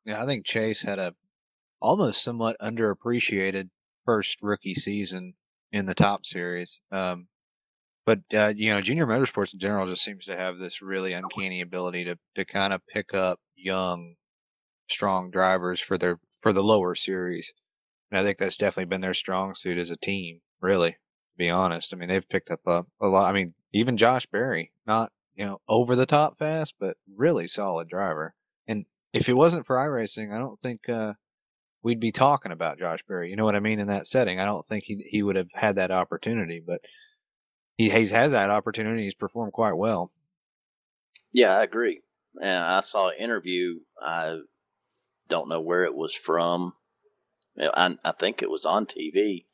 [0.05, 1.15] Yeah, I think Chase had a
[1.81, 3.71] almost somewhat underappreciated
[4.05, 5.35] first rookie season
[5.71, 6.81] in the top series.
[6.91, 7.29] Um,
[8.05, 11.61] but uh, you know, junior motorsports in general just seems to have this really uncanny
[11.61, 14.17] ability to to kind of pick up young,
[14.89, 17.53] strong drivers for their for the lower series.
[18.11, 20.41] And I think that's definitely been their strong suit as a team.
[20.61, 20.97] Really,
[21.41, 23.29] be honest, I mean they've picked up a, a lot.
[23.29, 27.89] I mean even Josh Berry, not you know over the top fast, but really solid
[27.89, 28.35] driver.
[28.69, 31.15] And if it wasn't for iRacing, I don't think uh,
[31.83, 33.31] we'd be talking about Josh Berry.
[33.31, 33.81] You know what I mean?
[33.81, 36.63] In that setting, I don't think he he would have had that opportunity.
[36.65, 36.81] But
[37.77, 39.05] he he's had that opportunity.
[39.05, 40.13] He's performed quite well.
[41.33, 42.03] Yeah, I agree.
[42.41, 43.81] And I saw an interview.
[44.01, 44.39] I
[45.29, 46.75] don't know where it was from.
[47.59, 49.45] I, I think it was on TV,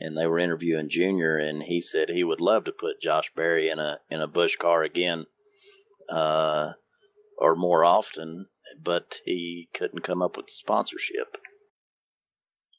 [0.00, 3.68] and they were interviewing Junior, and he said he would love to put Josh Berry
[3.68, 5.26] in a in a Busch car again,
[6.08, 6.72] uh,
[7.38, 8.46] or more often,
[8.82, 11.38] but he couldn't come up with sponsorship.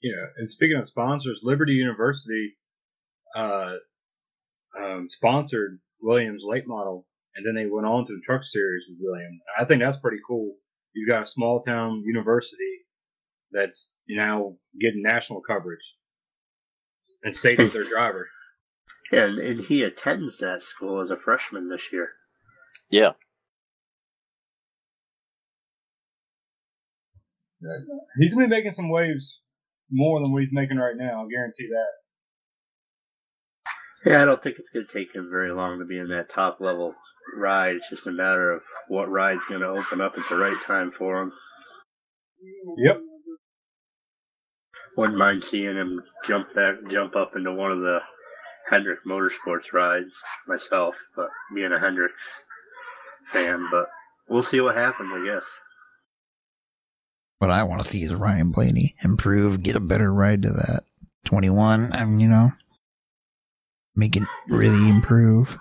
[0.01, 2.55] Yeah, and speaking of sponsors, Liberty University
[3.35, 3.75] uh,
[4.81, 7.05] um, sponsored Williams late model,
[7.35, 9.41] and then they went on to the truck series with Williams.
[9.59, 10.55] I think that's pretty cool.
[10.93, 12.85] You've got a small town university
[13.51, 15.83] that's now getting national coverage
[17.23, 17.73] and state as hmm.
[17.73, 18.29] their driver.
[19.11, 22.09] Yeah, and, and he attends that school as a freshman this year.
[22.89, 23.13] Yeah,
[28.19, 29.41] He's gonna be making some waves
[29.91, 31.25] more than what he's making right now.
[31.25, 31.87] I guarantee that.
[34.09, 36.29] Yeah, I don't think it's going to take him very long to be in that
[36.29, 36.93] top level
[37.35, 37.75] ride.
[37.75, 40.89] It's just a matter of what ride's going to open up at the right time
[40.89, 41.33] for him.
[42.77, 43.01] Yep.
[44.99, 47.99] Wouldn't mind seeing him jump back, jump up into one of the
[48.69, 52.43] Hendrick Motorsports rides myself, but being a Hendricks
[53.25, 53.85] fan, but
[54.27, 55.63] we'll see what happens, I guess.
[57.37, 60.81] What I want to see is Ryan Blaney improve, get a better ride to that
[61.23, 62.49] 21, and, you know,
[63.95, 65.57] make it really improve.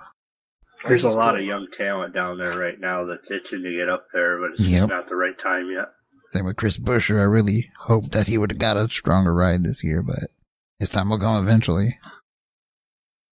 [0.85, 4.09] There's a lot of young talent down there right now that's itching to get up
[4.13, 4.79] there, but it's Yep.
[4.81, 5.93] just not the right time yet.
[6.33, 7.19] Same with Chris Buescher.
[7.21, 10.31] I really hoped that he would have got a stronger ride this year, but
[10.79, 11.97] his time will come eventually.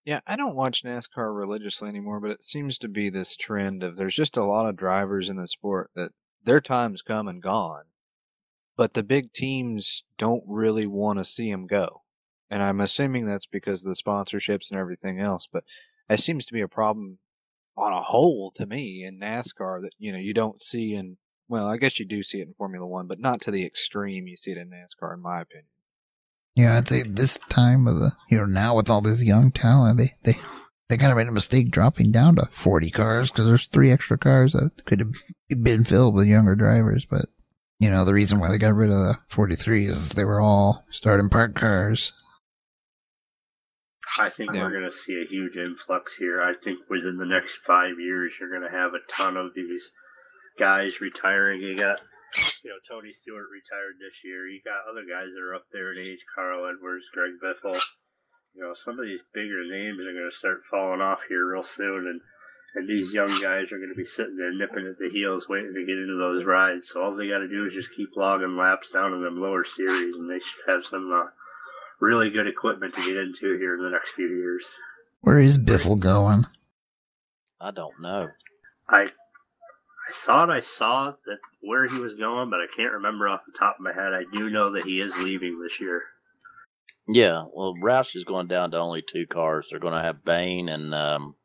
[0.03, 3.97] Yeah, I don't watch NASCAR religiously anymore, but it seems to be this trend of
[3.97, 6.11] there's just a lot of drivers in the sport that
[6.45, 7.83] their time's come and gone,
[8.77, 12.03] but the big teams don't really want to see them go.
[12.49, 15.65] And I'm assuming that's because of the sponsorships and everything else, but
[16.09, 17.19] it seems to be a problem
[17.75, 21.17] on a whole to me in NASCAR that, you know, you don't see in,
[21.49, 24.27] well, I guess you do see it in Formula One, but not to the extreme
[24.27, 25.67] you see it in NASCAR, in my opinion.
[26.55, 29.97] Yeah, I'd say this time of the, you know, now with all this young talent,
[29.99, 30.33] they, they,
[30.89, 34.17] they kind of made a mistake dropping down to 40 cars because there's three extra
[34.17, 37.05] cars that could have been filled with younger drivers.
[37.05, 37.25] But,
[37.79, 40.83] you know, the reason why they got rid of the 43 is they were all
[40.89, 42.13] starting park cars.
[44.19, 44.63] I think Yeah.
[44.63, 46.41] we're going to see a huge influx here.
[46.41, 49.91] I think within the next five years, you're going to have a ton of these
[50.57, 51.61] guys retiring.
[51.61, 52.01] You got,
[52.63, 54.47] you know, Tony Stewart retired this year.
[54.47, 57.79] You got other guys that are up there in age, Carl Edwards, Greg Biffle.
[58.53, 61.63] You know, some of these bigger names are going to start falling off here real
[61.63, 62.21] soon, and
[62.75, 65.73] and these young guys are going to be sitting there nipping at the heels, waiting
[65.73, 66.89] to get into those rides.
[66.89, 69.63] So all they got to do is just keep logging laps down in them lower
[69.63, 71.29] series, and they should have some uh,
[71.99, 74.75] really good equipment to get into here in the next few years.
[75.21, 76.45] Where is Biffle going?
[77.59, 78.29] I don't know.
[78.87, 79.09] I
[80.07, 83.57] I thought I saw that where he was going, but I can't remember off the
[83.57, 84.13] top of my head.
[84.13, 86.03] I do know that he is leaving this year.
[87.07, 89.69] Yeah, well, Roush is going down to only two cars.
[89.69, 91.35] They're going to have Bayne and um,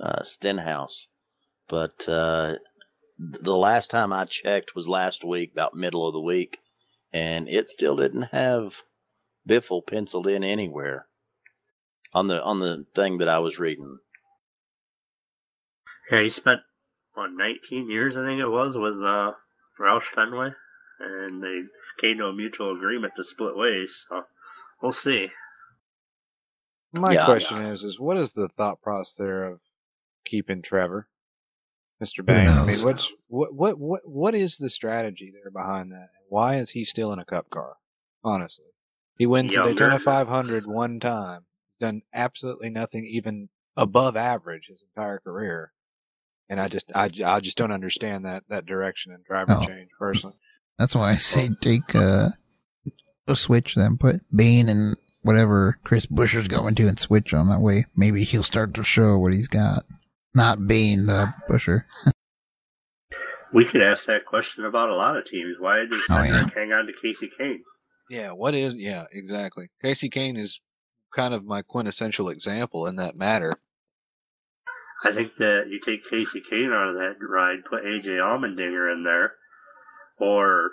[0.00, 1.08] uh, Stenhouse.
[1.68, 2.56] But uh,
[3.18, 6.58] the last time I checked was last week, about middle of the week,
[7.12, 8.82] and it still didn't have
[9.48, 11.06] Biffle penciled in anywhere
[12.12, 13.98] on the on the thing that I was reading.
[16.10, 16.60] Yeah, he spent
[17.14, 19.32] what 19 years, I think it was, was uh,
[19.80, 20.50] Roush Fenway,
[21.00, 21.62] and they
[22.00, 24.06] came to a mutual agreement to split ways.
[24.08, 24.22] So
[24.82, 25.30] we'll see.
[26.92, 27.24] My Yeah.
[27.24, 29.60] question is, is what is the thought process there of
[30.24, 31.08] keeping Trevor,
[32.00, 32.48] Mister Bayne?
[32.48, 36.08] I mean, what's what what what what is the strategy there behind that?
[36.28, 37.76] Why is he still in a Cup car?
[38.22, 38.66] Honestly,
[39.18, 39.74] he wins the Younger.
[39.74, 41.46] Daytona 500 one time.
[41.72, 45.72] He's done absolutely nothing, even above average, his entire career.
[46.48, 49.66] And I just I, I just don't understand that that direction and driver Oh.
[49.66, 50.36] change personally.
[50.78, 52.28] That's why I say take uh,
[53.26, 57.48] a switch, then put Bayne and whatever Chris Buescher's going to and switch him.
[57.48, 59.84] That way, maybe he'll start to show what he's got.
[60.34, 61.84] Not Bayne, the Buescher.
[63.52, 65.56] We could ask that question about a lot of teams.
[65.60, 66.48] Why does Oh, yeah.
[66.54, 67.60] Hang on to Kasey Kahne?
[68.10, 69.68] Yeah, what is yeah, exactly.
[69.82, 70.60] Kasey Kahne is
[71.14, 73.52] kind of my quintessential example in that matter.
[75.04, 79.04] I think that you take Kasey Kahne out of that ride, put AJ Allmendinger in
[79.04, 79.34] there,
[80.18, 80.72] or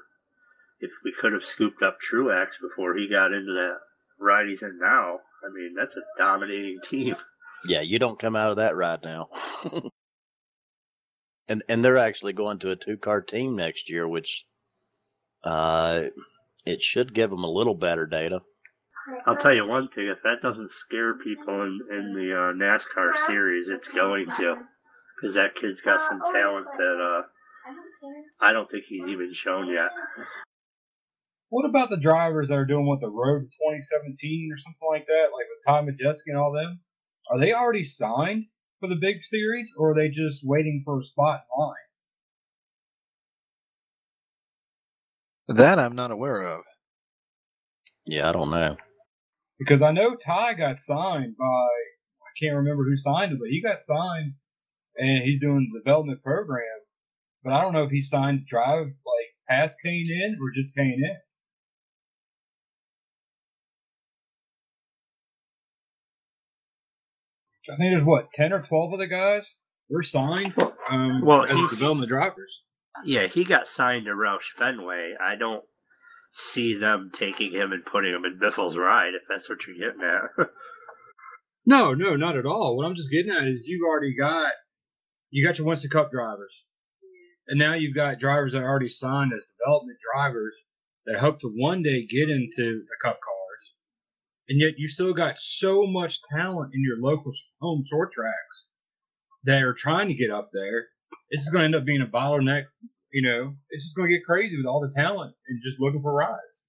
[0.80, 3.80] if we could have scooped up Truex before he got into that
[4.18, 7.16] ride he's in now, I mean, that's a dominating team.
[7.66, 9.28] Yeah, you don't come out of that ride now.
[11.50, 14.46] and and they're actually going to a two car team next year, which
[15.44, 16.06] uh,
[16.66, 18.42] it should give them a little better data.
[19.26, 23.16] I'll tell you one thing: if that doesn't scare people in in the uh, NASCAR
[23.28, 24.58] series, it's going to,
[25.16, 27.24] because that kid's got some talent that uh,
[27.68, 28.24] I don't care.
[28.42, 29.92] I don't think he's even shown yet.
[31.50, 35.06] What about the drivers that are doing what the road to 2017 or something like
[35.08, 36.80] that, like with Ty Majeski and all them?
[37.30, 38.46] Are they already signed
[38.80, 41.92] for the big series, or are they just waiting for a spot in line?
[45.60, 46.64] That I'm not aware of.
[48.06, 48.78] Yeah, I don't know.
[49.62, 53.62] Because I know Ty got signed by I can't remember who signed him, but he
[53.62, 54.34] got signed
[54.98, 56.66] and he's doing the development program.
[57.44, 60.50] But I don't know if he signed to drive like past K and N or
[60.50, 61.18] just K and N.
[67.72, 69.58] I think there's what ten or twelve of the guys
[69.92, 70.56] they're signed
[70.90, 72.64] um, Well, as development drivers.
[73.06, 75.12] Yeah, he got signed to Roush Fenway.
[75.22, 75.64] I don't
[76.32, 79.14] see them taking him and putting him in Biffle's ride.
[79.14, 80.48] If that's what you're getting at.
[81.66, 82.76] No, no, not at all.
[82.76, 84.52] What I'm just getting at is you've already got
[85.30, 86.66] you got your Winston Cup drivers,
[87.48, 90.58] and now you've got drivers that are already signed as development drivers
[91.06, 93.74] that hope to one day get into the Cup cars,
[94.50, 98.68] and yet you still got so much talent in your local home short tracks
[99.44, 100.88] that are trying to get up there.
[101.32, 102.64] This is going to end up being a bottleneck.
[103.12, 106.02] You know, it's just going to get crazy with all the talent and just looking
[106.02, 106.66] for rides.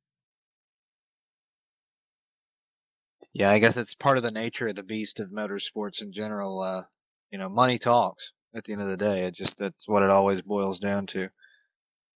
[3.32, 6.60] Yeah, I guess it's part of the nature of the beast of motorsports in general.
[6.60, 6.82] Uh,
[7.30, 9.24] you know, money talks at the end of the day.
[9.24, 11.28] It just that's what it always boils down to.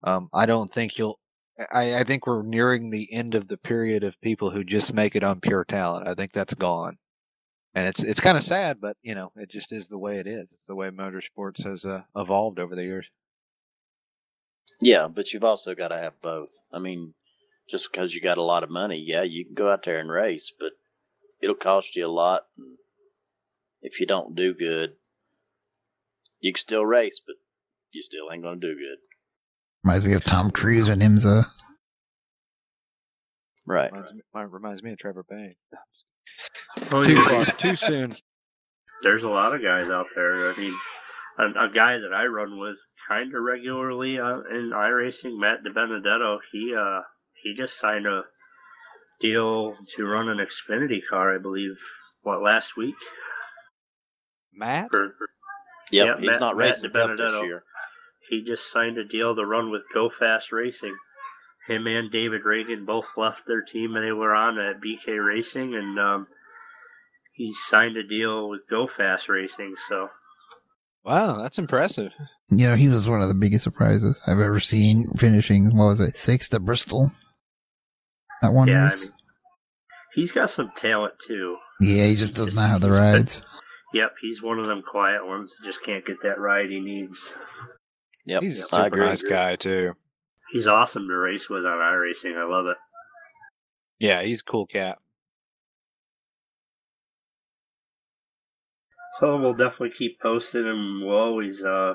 [0.04, 1.18] Um, I don't think you'll.
[1.72, 5.16] I, I think we're nearing the end of the period of people who just make
[5.16, 6.06] it on pure talent.
[6.06, 6.98] I think that's gone,
[7.74, 10.26] and it's it's kind of sad, but you know, it just is the way it
[10.26, 10.48] is.
[10.52, 13.06] It's the way motorsports has uh, evolved over the years.
[14.80, 16.50] Yeah, but you've also got to have both.
[16.72, 17.14] I mean,
[17.68, 20.10] just because you got a lot of money, yeah, you can go out there and
[20.10, 20.72] race, but
[21.40, 22.42] it'll cost you a lot.
[22.58, 22.76] And
[23.80, 24.94] if you don't do good,
[26.40, 27.36] you can still race, but
[27.92, 28.98] you still ain't going to do good.
[29.82, 31.46] Reminds me of Tom Cruise and IMSA.
[33.66, 33.90] Right.
[33.90, 35.54] Reminds me, reminds me of Trevor Payne.
[36.92, 37.44] Oh, Too yeah.
[37.44, 38.16] far, too soon.
[39.02, 40.50] There's a lot of guys out there.
[40.50, 40.74] I mean,
[41.38, 42.78] a, a guy that I run with
[43.08, 46.38] kind of regularly uh, in iRacing, Matt DiBenedetto.
[46.52, 47.02] He uh
[47.42, 48.22] he just signed a
[49.20, 51.76] deal to run an Xfinity car, I believe.
[52.22, 52.94] What last week?
[54.52, 54.88] Matt.
[54.90, 55.28] For, for
[55.92, 57.62] Yep, Yeah, he's Matt- not Matt racing Cup this year.
[58.28, 60.96] he just signed a deal to run with Go FAS Racing.
[61.68, 65.74] Him and David Ragan both left their team and they were on at BK Racing,
[65.74, 66.26] and um,
[67.32, 69.74] he signed a deal with Go FAS Racing.
[69.88, 70.08] So
[71.06, 72.12] Wow, that's impressive.
[72.50, 76.00] You know, he was one of the biggest surprises I've ever seen finishing, what was
[76.00, 77.12] it, sixth at Bristol?
[78.42, 79.10] That one yeah, I race?
[79.10, 79.18] mean,
[80.14, 81.56] he's got some talent too.
[81.80, 83.42] yeah, he just does not have the rides.
[83.94, 87.32] Yep, he's one of them quiet ones that just can't get that ride he needs.
[88.26, 89.06] Yep, He's a super agree.
[89.06, 89.92] nice guy too.
[90.50, 92.36] He's awesome to race with on iRacing.
[92.36, 92.76] I love it.
[94.00, 94.98] Yeah, he's a cool cat.
[99.18, 101.94] So we'll definitely keep posting, and we'll always uh,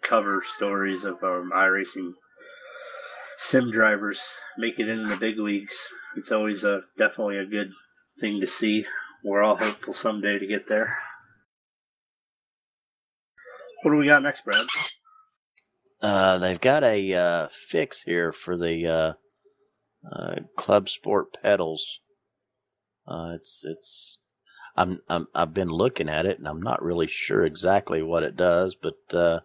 [0.00, 2.12] cover stories of um, iRacing
[3.36, 5.74] sim drivers making it in the big leagues.
[6.16, 7.72] It's always a definitely a good
[8.20, 8.86] thing to see.
[9.24, 10.96] We're all hopeful someday to get there.
[13.82, 14.64] What do we got next, Brad?
[16.00, 19.12] Uh, they've got a uh, fix here for the uh,
[20.12, 22.00] uh, Club Sport pedals.
[23.06, 24.21] Uh, it's it's
[24.76, 28.36] I'm, I'm I've been looking at it and I'm not really sure exactly what it
[28.36, 29.40] does, but uh,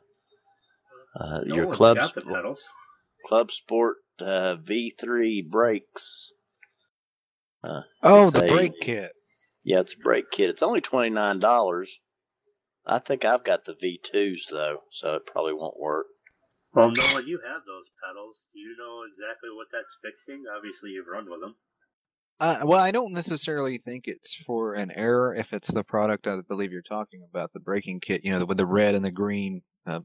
[1.19, 2.63] uh, No your one's Club got the Sport, pedals.
[3.25, 6.33] Club Sport uh, V3 brakes.
[7.63, 9.11] Uh, Oh, the a- brake kit.
[9.65, 10.49] yeah, it's a brake kit.
[10.49, 12.01] It's only twenty nine dollars.
[12.85, 16.07] I think I've got the V2s though, so it probably won't work.
[16.73, 18.45] Well, Noah, you have those pedals.
[18.53, 20.45] Do you know exactly what that's fixing?
[20.47, 21.55] Obviously, you've run with them.
[22.39, 26.37] Uh, well, I don't necessarily think it's for an error if it's the product I
[26.47, 29.61] believe you're talking about, the braking kit, you know, with the red and the green
[29.87, 30.01] uh,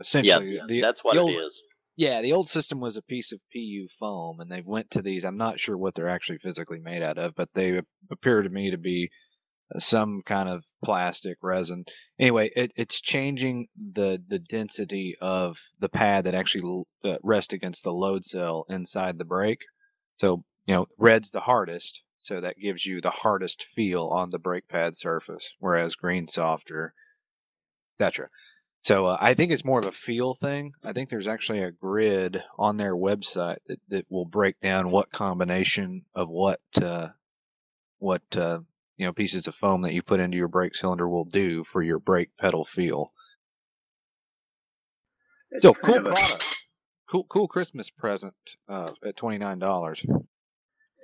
[0.00, 1.64] essentially yeah, the, that's what the old, is.
[1.96, 5.24] Yeah, the old system was a piece of PU foam, and they went to these.
[5.24, 7.80] I'm not sure what they're actually physically made out of, but they
[8.10, 9.10] appear to me to be
[9.78, 11.84] some kind of plastic resin.
[12.18, 17.82] Anyway, it, it's changing the the density of the pad that actually uh, rests against
[17.82, 19.62] the load cell inside the brake.
[20.18, 24.38] So you know, red's the hardest, so that gives you the hardest feel on the
[24.38, 26.94] brake pad surface, whereas green softer,
[27.98, 28.28] etc.
[28.82, 30.72] So uh, I think it's more of a feel thing.
[30.84, 35.10] I think there's actually a grid on their website that, that will break down what
[35.12, 37.08] combination of what uh,
[37.98, 38.60] what uh,
[38.96, 41.82] you know pieces of foam that you put into your brake cylinder will do for
[41.82, 43.12] your brake pedal feel.
[45.50, 46.56] It's So cool a- product,
[47.10, 48.34] cool cool Christmas present
[48.68, 50.04] uh, at twenty nine dollars.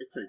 [0.02, 0.22] It's a.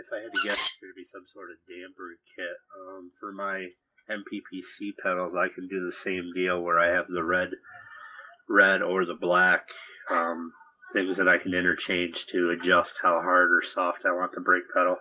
[0.00, 2.56] If I had to guess, it's going to be some sort of damper kit.
[2.80, 3.68] Um, for my
[4.08, 7.50] MPPC pedals, I can do the same deal where I have the red,
[8.48, 9.68] red or the black
[10.10, 10.52] um,
[10.92, 14.64] things that I can interchange to adjust how hard or soft I want the brake
[14.74, 14.96] pedal.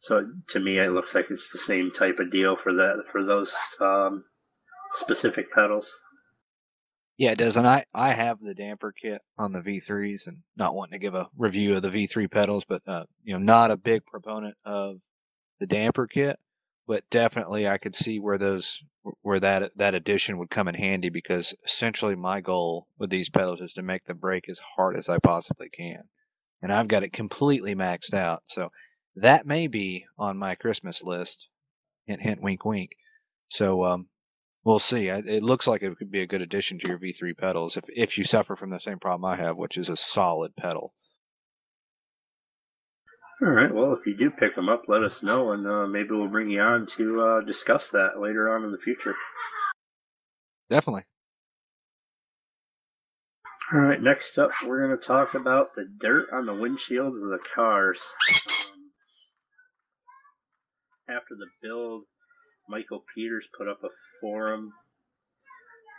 [0.00, 3.24] So to me, it looks like it's the same type of deal for that for
[3.24, 4.24] those um,
[4.90, 6.02] specific pedals.
[7.16, 7.56] Yeah, it does.
[7.56, 11.14] And I, I have the damper kit on the V3s and not wanting to give
[11.14, 14.96] a review of the V3 pedals, but, uh, you know, not a big proponent of
[15.60, 16.40] the damper kit,
[16.88, 18.80] but definitely I could see where those,
[19.22, 23.60] where that, that addition would come in handy because essentially my goal with these pedals
[23.60, 26.02] is to make the brake as hard as I possibly can.
[26.62, 28.42] And I've got it completely maxed out.
[28.46, 28.70] So
[29.14, 31.46] that may be on my Christmas list.
[32.06, 32.90] Hint, hint, wink, wink.
[33.50, 34.08] So, um,
[34.64, 35.08] We'll see.
[35.08, 38.16] It looks like it could be a good addition to your V3 pedals if if
[38.16, 40.94] you suffer from the same problem I have, which is a solid pedal.
[43.42, 43.74] All right.
[43.74, 46.48] Well, if you do pick them up, let us know, and uh, maybe we'll bring
[46.48, 49.14] you on to uh, discuss that later on in the future.
[50.70, 51.02] Definitely.
[53.72, 54.00] All right.
[54.00, 58.00] Next up, we're going to talk about the dirt on the windshields of the cars.
[58.72, 58.92] Um,
[61.08, 62.04] after the build,
[62.68, 63.88] Michael Peters put up a
[64.20, 64.72] forum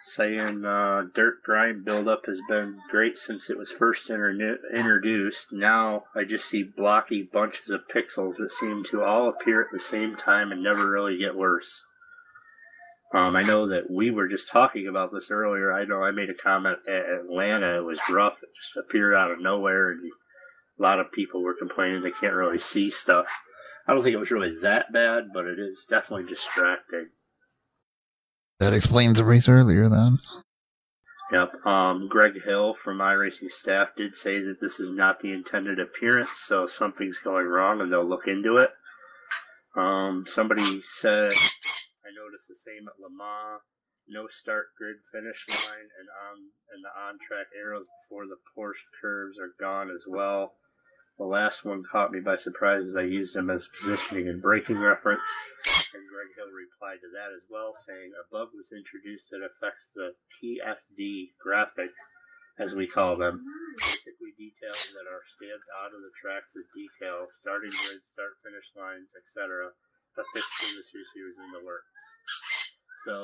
[0.02, 5.48] saying uh, dirt grime buildup has been great since it was first introduced.
[5.52, 9.80] Now I just see blocky bunches of pixels that seem to all appear at the
[9.80, 11.86] same time and never really get worse.
[13.14, 15.72] Um, I know that we were just talking about this earlier.
[15.72, 17.78] I know I made a comment at Atlanta.
[17.78, 18.44] It was rough.
[18.44, 20.02] It just appeared out of nowhere, and
[20.78, 23.28] a lot of people were complaining they can't really see stuff.
[23.88, 27.10] I don't think it was really that bad, but it is definitely distracting.
[28.60, 30.20] That explains the race earlier then.
[31.32, 31.66] Yep.
[31.66, 36.32] Um, Greg Hill from iRacing staff did say that this is not the intended appearance,
[36.32, 38.72] so something's going wrong, and they'll look into it.
[39.76, 43.62] Um, somebody said, I noticed the same at Le Mans.
[44.08, 48.86] No start grid finish line, and on and the on track arrows before the Porsche
[49.02, 50.54] curves are gone as well.
[51.18, 54.80] The last one caught me by surprise as I used them as positioning and braking
[54.80, 55.24] reference.
[55.96, 60.20] And Greg Hill replied to that as well, saying above was introduced that affects the
[60.36, 61.96] TSD graphics,
[62.60, 63.40] as we call them.
[63.80, 68.76] Basically details that are stamped out of the tracks as details, starting grid, start finish
[68.76, 69.72] lines, etc.
[70.20, 72.76] A fix for this issue is in the works.
[73.08, 73.16] So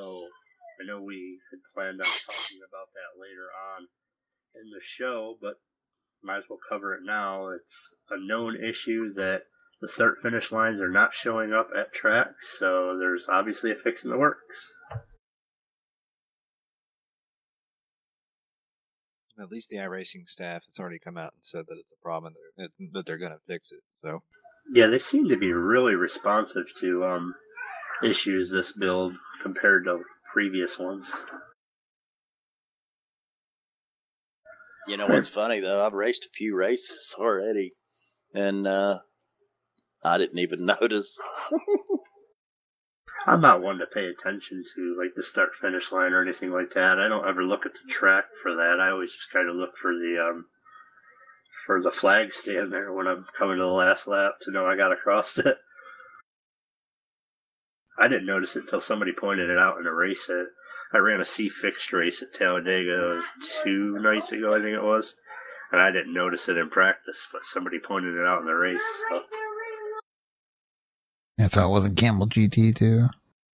[0.80, 3.92] I know we had planned on talking about that later on
[4.56, 5.60] in the show, but
[6.24, 7.50] might as well cover it now.
[7.50, 9.44] It's a known issue that
[9.82, 14.06] the start finish lines are not showing up at tracks, so there's obviously a fix
[14.06, 14.72] in the works.
[19.40, 22.34] At least the iRacing staff has already come out and said that it's a problem
[22.58, 23.80] and they're, that they're going to fix it.
[24.04, 24.22] So
[24.72, 27.34] Yeah, they seem to be really responsive to um,
[28.04, 31.12] issues this build compared to previous ones.
[34.92, 35.86] You know what's funny though?
[35.86, 37.72] I've raced a few races already,
[38.34, 39.00] and uh,
[40.04, 41.18] I didn't even notice.
[43.26, 46.72] I'm not one to pay attention to like the start finish line or anything like
[46.72, 47.00] that.
[47.00, 48.82] I don't ever look at the track for that.
[48.82, 50.48] I always just kind of look for the um
[51.66, 54.76] for the flag stand there when I'm coming to the last lap to know I
[54.76, 55.56] got across it.
[57.98, 60.28] I didn't notice it until somebody pointed it out in a race.
[60.28, 60.48] That
[60.94, 63.22] I ran a C fixed race at Talladega
[63.64, 65.16] two nights ago, I think it was,
[65.72, 68.84] and I didn't notice it in practice, but somebody pointed it out in the race.
[69.10, 69.24] So.
[71.38, 73.08] That's how it was in Kamel GT too.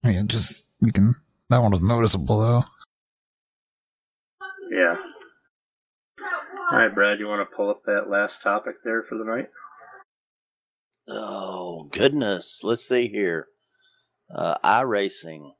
[0.03, 1.15] I mean, just you can.
[1.49, 2.63] That one was noticeable though.
[4.71, 4.95] Yeah.
[6.71, 9.49] All right, Brad, you want to pull up that last topic there for the night?
[11.07, 12.61] Oh goodness!
[12.63, 13.47] Let's see here.
[14.33, 15.51] Uh, iRacing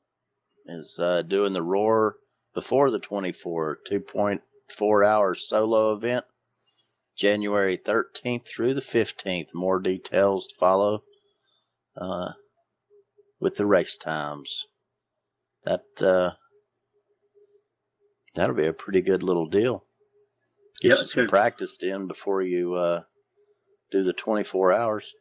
[0.68, 2.16] is uh, doing the Roar
[2.54, 6.24] before the 24 2.4 hour solo event,
[7.16, 9.54] January 13th through the 15th.
[9.54, 11.02] More details to follow
[11.96, 12.32] uh,
[13.40, 14.66] with the race times.
[15.64, 16.32] That uh,
[18.34, 19.84] that'll be a pretty good little deal.
[20.80, 21.30] Get it's some good.
[21.30, 23.02] practice in before you uh,
[23.90, 25.14] do the 24 hours.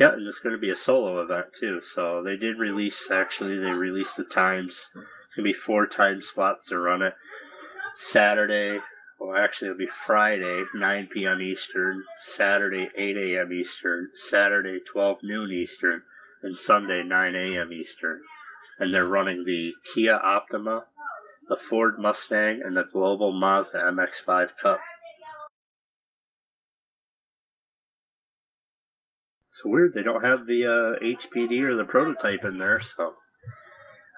[0.00, 1.82] Yeah, and it's going to be a solo event too.
[1.82, 3.10] So they did release.
[3.10, 4.88] Actually, they released the times.
[4.94, 7.12] It's going to be four time slots to run it.
[7.96, 8.80] Saturday.
[9.20, 11.42] Well, actually, it'll be Friday, 9 p.m.
[11.42, 12.04] Eastern.
[12.16, 13.52] Saturday, 8 a.m.
[13.52, 14.08] Eastern.
[14.14, 16.00] Saturday, 12 noon Eastern,
[16.42, 17.70] and Sunday, 9 a.m.
[17.70, 18.22] Eastern.
[18.78, 20.84] And they're running the Kia Optima,
[21.50, 24.80] the Ford Mustang, and the Global Mazda MX-5 Cup.
[29.60, 33.12] It's weird they don't have the uh, HPD or the prototype in there, so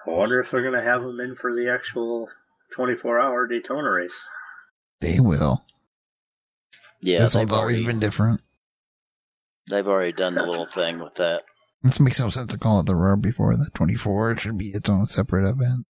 [0.07, 2.29] I wonder if they're going to have them in for the actual
[2.71, 4.25] 24 hour Daytona race.
[5.01, 5.65] They will.
[7.01, 8.39] Yeah, this they've one's always been different.
[9.69, 11.43] They've already done the little thing with that.
[11.81, 14.31] This makes no sense to call it the Roar before the 24.
[14.31, 15.85] It should be its own separate event.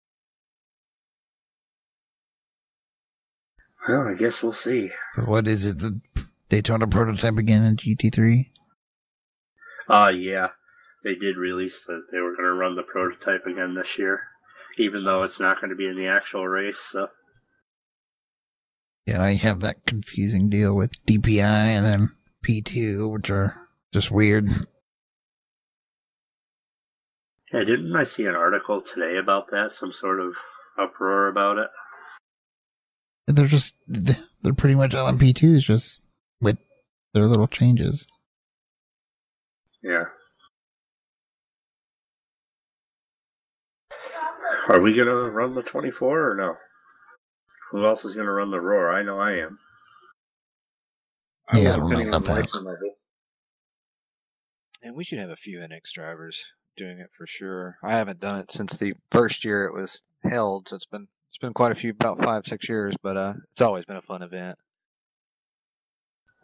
[3.88, 4.90] Well, I guess we'll see.
[5.14, 5.78] 'Cause what is it?
[5.78, 6.02] The
[6.50, 8.50] Daytona prototype again in GT3?
[9.90, 10.50] Uh, yeah,
[11.04, 14.22] they did release that they were going to run the prototype again this year,
[14.78, 16.80] even though it's not going to be in the actual race.
[16.80, 17.10] So.
[19.06, 22.10] Yeah, I have that confusing deal with DPI and then
[22.46, 24.48] P2, which are just weird.
[27.52, 29.72] Yeah, didn't I see an article today about that?
[29.72, 30.36] Some sort of
[30.80, 31.68] uproar about it?
[33.28, 36.02] They're just, they're pretty much LMP2s, just
[36.42, 36.58] with
[37.14, 38.08] their little changes.
[39.84, 40.06] Yeah.
[44.70, 46.56] Are we going to run the 24 or no?
[47.72, 48.94] Who else is going to run the Roar?
[48.94, 49.60] I know I am.
[51.52, 52.94] I Yeah, I don't know about that.
[54.82, 56.44] And we should have a few IneX drivers
[56.78, 57.78] doing it for sure.
[57.84, 61.38] I haven't done it since the first year it was held, so it's been it's
[61.40, 62.96] been quite a few, about five six years.
[63.02, 64.58] But uh, it's always been a fun event.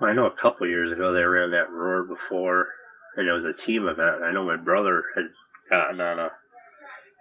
[0.01, 2.67] I know a couple years ago they ran that Roar before,
[3.15, 4.23] and it was a team event.
[4.23, 5.25] I know my brother had
[5.69, 6.29] gotten on a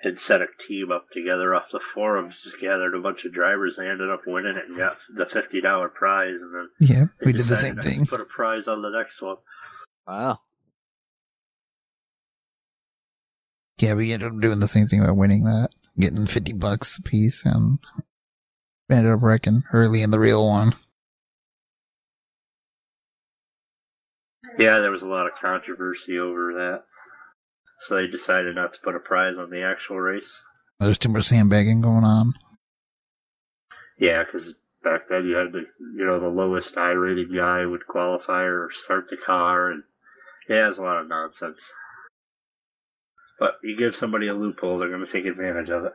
[0.03, 3.76] had set a team up together off the forums, just gathered a bunch of drivers.
[3.76, 7.32] They ended up winning it and got the fifty dollar prize, and then Yeah, we
[7.32, 8.07] did the same thing.
[8.07, 9.36] Put a prize on the next one.
[10.07, 10.41] Wow.
[13.78, 17.03] Yeah, we ended up doing the same thing by winning that, getting 50 bucks a
[17.03, 17.78] piece, and
[18.91, 20.72] ended up wrecking early in the real one.
[24.59, 26.83] Yeah, there was a lot of controversy over that.
[27.79, 30.43] So they decided not to put a prize on the actual race.
[30.81, 32.33] There's too much sandbagging going on.
[33.99, 35.65] Yeah, because back then you had the
[35.97, 39.85] you know the lowest I rated guy would qualify or start the car, and
[40.49, 41.73] yeah, it's a lot of nonsense.
[43.39, 45.93] But you give somebody a loophole, they're going to take advantage of it.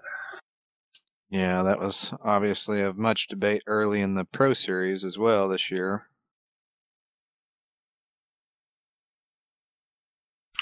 [1.29, 5.69] Yeah, that was obviously of much debate early in the Pro Series as well this
[5.71, 6.07] year.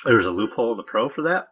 [0.06, 1.48] There was a loophole in the pro for that.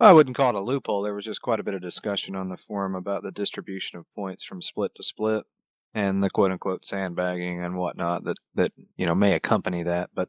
[0.00, 1.02] I wouldn't call it a loophole.
[1.02, 4.06] There was just quite a bit of discussion on the forum about the distribution of
[4.14, 5.44] points from split to split
[5.94, 10.10] and the quote unquote sandbagging and whatnot that, that you know may accompany that.
[10.14, 10.28] But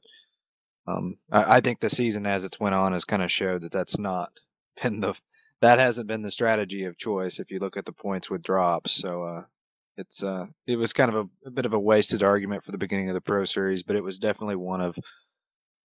[0.87, 3.71] um, I, I think the season as it's went on has kind of showed that
[3.71, 4.31] that's not
[4.81, 5.13] been the
[5.61, 8.91] that hasn't been the strategy of choice if you look at the points with drops.
[8.91, 9.43] So uh,
[9.97, 12.77] it's uh, it was kind of a, a bit of a wasted argument for the
[12.77, 14.95] beginning of the Pro Series, but it was definitely one of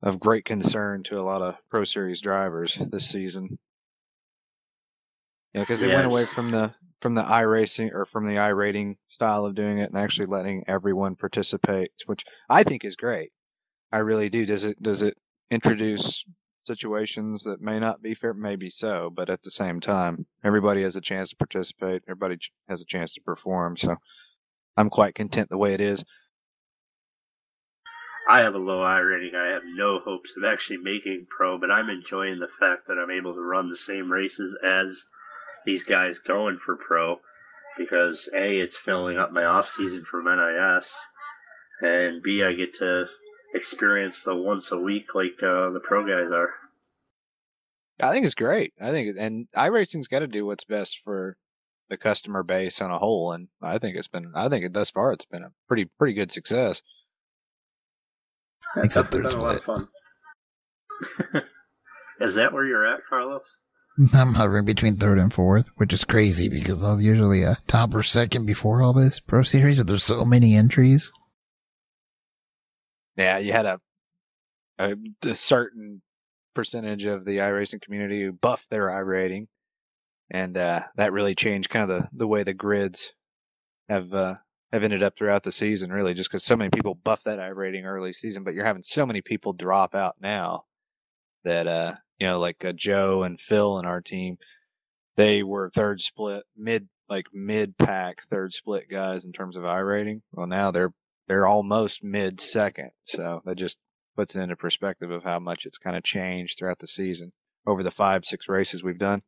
[0.02, 3.58] of great concern to a lot of Pro Series drivers this season.
[5.54, 8.48] Yeah, because they went away from the from the i racing or from the i
[8.48, 13.32] rating style of doing it and actually letting everyone participate, which I think is great.
[13.92, 14.46] I really do.
[14.46, 15.16] Does it does it
[15.50, 16.24] introduce
[16.66, 18.32] situations that may not be fair?
[18.32, 22.02] Maybe so, but at the same time, everybody has a chance to participate.
[22.08, 22.38] Everybody
[22.68, 23.76] has a chance to perform.
[23.76, 23.96] So
[24.76, 26.04] I'm quite content the way it is.
[28.30, 29.34] I have a low I rating.
[29.34, 33.10] I have no hopes of actually making pro, but I'm enjoying the fact that I'm
[33.10, 35.06] able to run the same races as
[35.66, 37.18] these guys going for pro
[37.76, 40.96] because A, it's filling up my off season from NIS,
[41.82, 43.08] and B, I get to
[43.52, 46.50] experience the once a week like uh, the pro guys are.
[48.00, 48.74] I think it's great.
[48.80, 51.36] I think, and iRacing's got to do what's best for
[51.88, 54.32] the customer base on a whole, and I think it's been.
[54.36, 56.80] I think thus far it's been a pretty pretty good success.
[58.76, 59.64] It's Except definitely they're been a lot of
[61.32, 61.42] fun.
[62.20, 63.56] Is that where you're at, Carlos?
[64.14, 67.94] I'm hovering between third and fourth, which is crazy because I was usually a top
[67.94, 71.12] or second before all this Pro Series, but there's so many entries.
[73.16, 73.80] Yeah, you had a
[74.78, 76.00] a, a certain
[76.54, 79.48] percentage of the iRacing community who buffed their iRating,
[80.30, 83.12] and uh, that really changed kind of the, the way the grids
[83.88, 84.34] have uh,
[84.72, 85.92] have ended up throughout the season.
[85.92, 88.82] Really, just because so many people buff that I rating early season, but you're having
[88.84, 90.64] so many people drop out now
[91.44, 94.36] that uh, you know, like uh, Joe and Phil and our team,
[95.16, 99.78] they were third split, mid like mid pack third split guys in terms of I
[99.78, 100.22] rating.
[100.32, 100.92] Well, now they're
[101.26, 103.78] they're almost mid second, so that just
[104.16, 107.32] puts it into perspective of how much it's kind of changed throughout the season
[107.66, 109.22] over the five six races we've done.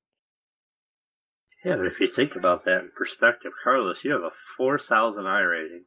[1.64, 5.40] Yeah, but if you think about that in perspective, Carlos, you have a 4,000 I
[5.40, 5.84] rating.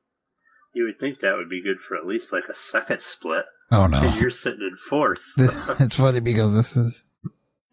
[0.73, 3.45] You would think that would be good for at least like a second split.
[3.71, 3.99] Oh no.
[3.99, 5.23] And you're sitting in fourth.
[5.37, 7.05] it's funny because this is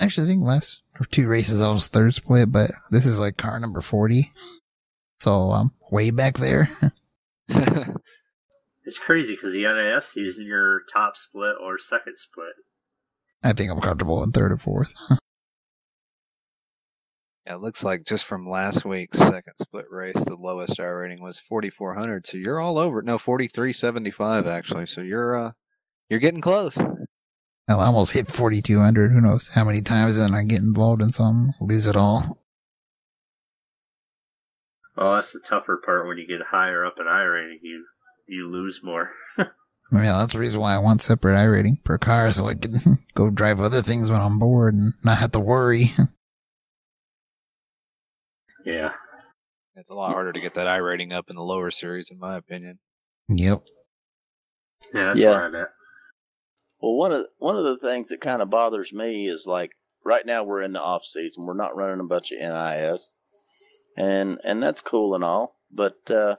[0.00, 3.58] actually I think last two races I was third split, but this is like car
[3.58, 4.30] number 40.
[5.20, 6.70] So I'm way back there.
[7.48, 12.54] it's crazy because the NAS season, you're top split or second split.
[13.42, 14.92] I think I'm comfortable in third or fourth.
[17.52, 21.22] Yeah, it looks like just from last week's second split race, the lowest R rating
[21.22, 22.26] was 4,400.
[22.26, 23.00] So you're all over.
[23.00, 23.04] It.
[23.04, 24.86] No, 4,375 actually.
[24.86, 25.52] So you're uh,
[26.08, 26.74] you're getting close.
[26.78, 29.12] I almost hit 4,200.
[29.12, 32.38] Who knows how many times and I get involved in some, lose it all.
[34.96, 37.58] Oh, that's the tougher part when you get higher up in iRating.
[37.60, 37.84] You
[38.26, 39.10] you lose more.
[39.38, 39.46] yeah,
[39.90, 43.60] that's the reason why I want separate iRating per car so I can go drive
[43.60, 45.92] other things when I'm bored and not have to worry.
[48.64, 48.92] Yeah.
[49.76, 52.18] It's a lot harder to get that I rating up in the lower series, in
[52.18, 52.78] my opinion.
[53.28, 53.62] Yep.
[54.92, 55.30] Yeah, that's yeah.
[55.30, 55.68] where I'm at.
[56.80, 59.70] Well, one of one of the things that kind of bothers me is like
[60.04, 61.46] right now we're in the off season.
[61.46, 63.12] We're not running a bunch of NIS,
[63.96, 66.36] and and that's cool and all, but uh,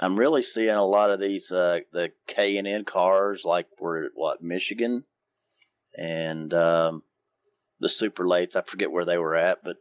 [0.00, 4.04] I'm really seeing a lot of these uh, the K and N cars like we're
[4.04, 5.04] at what Michigan,
[5.96, 7.02] and um,
[7.80, 8.54] the super lates.
[8.54, 9.76] I forget where they were at, but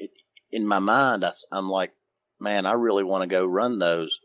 [0.00, 0.10] it,
[0.50, 1.92] in my mind, I, I'm like,
[2.40, 4.20] man, I really want to go run those,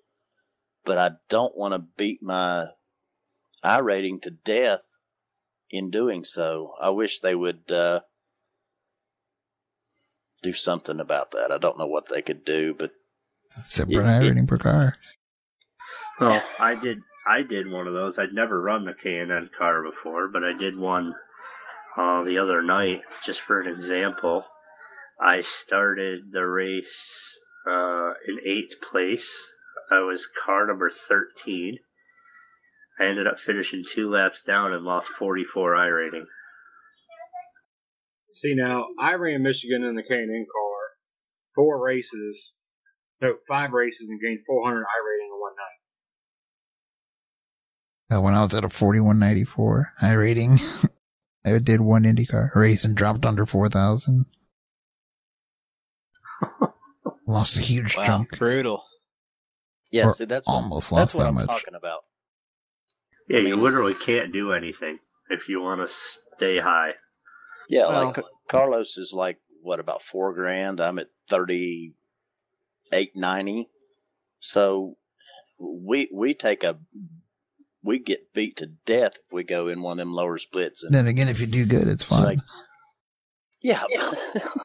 [0.85, 2.67] but I don't want to beat my
[3.63, 4.81] I rating to death
[5.69, 6.73] in doing so.
[6.81, 8.01] I wish they would uh,
[10.41, 11.51] do something about that.
[11.51, 12.91] I don't know what they could do, but
[13.49, 14.97] separate iRating per car.
[16.19, 17.01] Well, I did.
[17.27, 18.17] I did one of those.
[18.17, 21.13] I'd never run the K and N car before, but I did one
[21.95, 24.45] uh, the other night, just for an example.
[25.21, 29.53] I started the race uh, in eighth place.
[29.91, 31.77] I was car number 13.
[32.99, 36.25] I ended up finishing two laps down and lost 44 I rating.
[38.33, 40.79] See, now, I ran Michigan in the K&N car,
[41.53, 42.53] four races,
[43.21, 45.53] no, five races, and gained 400 I rating in one
[48.09, 48.17] night.
[48.17, 50.57] Uh, when I was at a 4194 I rating,
[51.45, 54.25] I did one IndyCar race and dropped under 4,000.
[57.27, 58.37] Lost a huge wow, chunk.
[58.37, 58.83] Brutal.
[59.91, 61.47] Yeah, see, that's almost what, lost that's that much.
[61.47, 62.01] talking about.
[63.27, 65.93] Yeah, you literally can't do anything if you want to
[66.35, 66.91] stay high.
[67.69, 70.81] Yeah, well, like Carlos is like what about four grand?
[70.81, 71.93] I'm at thirty
[72.91, 73.69] eight ninety.
[74.39, 74.97] So
[75.59, 76.79] we we take a
[77.83, 80.83] we get beat to death if we go in one of them lower splits.
[80.83, 82.23] And then again, if you do good, it's fine.
[82.23, 82.39] Like,
[83.61, 83.83] yeah,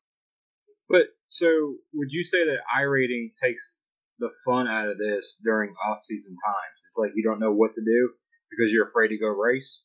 [0.88, 1.06] but
[1.38, 3.82] so, would you say that iRating takes
[4.18, 6.82] the fun out of this during off-season times?
[6.86, 8.10] It's like you don't know what to do
[8.50, 9.82] because you're afraid to go race.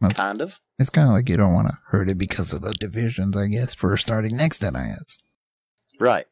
[0.00, 0.60] Well, kind of.
[0.78, 3.46] It's kind of like you don't want to hurt it because of the divisions, I
[3.46, 5.18] guess, for starting next NIS.
[5.98, 6.26] Right.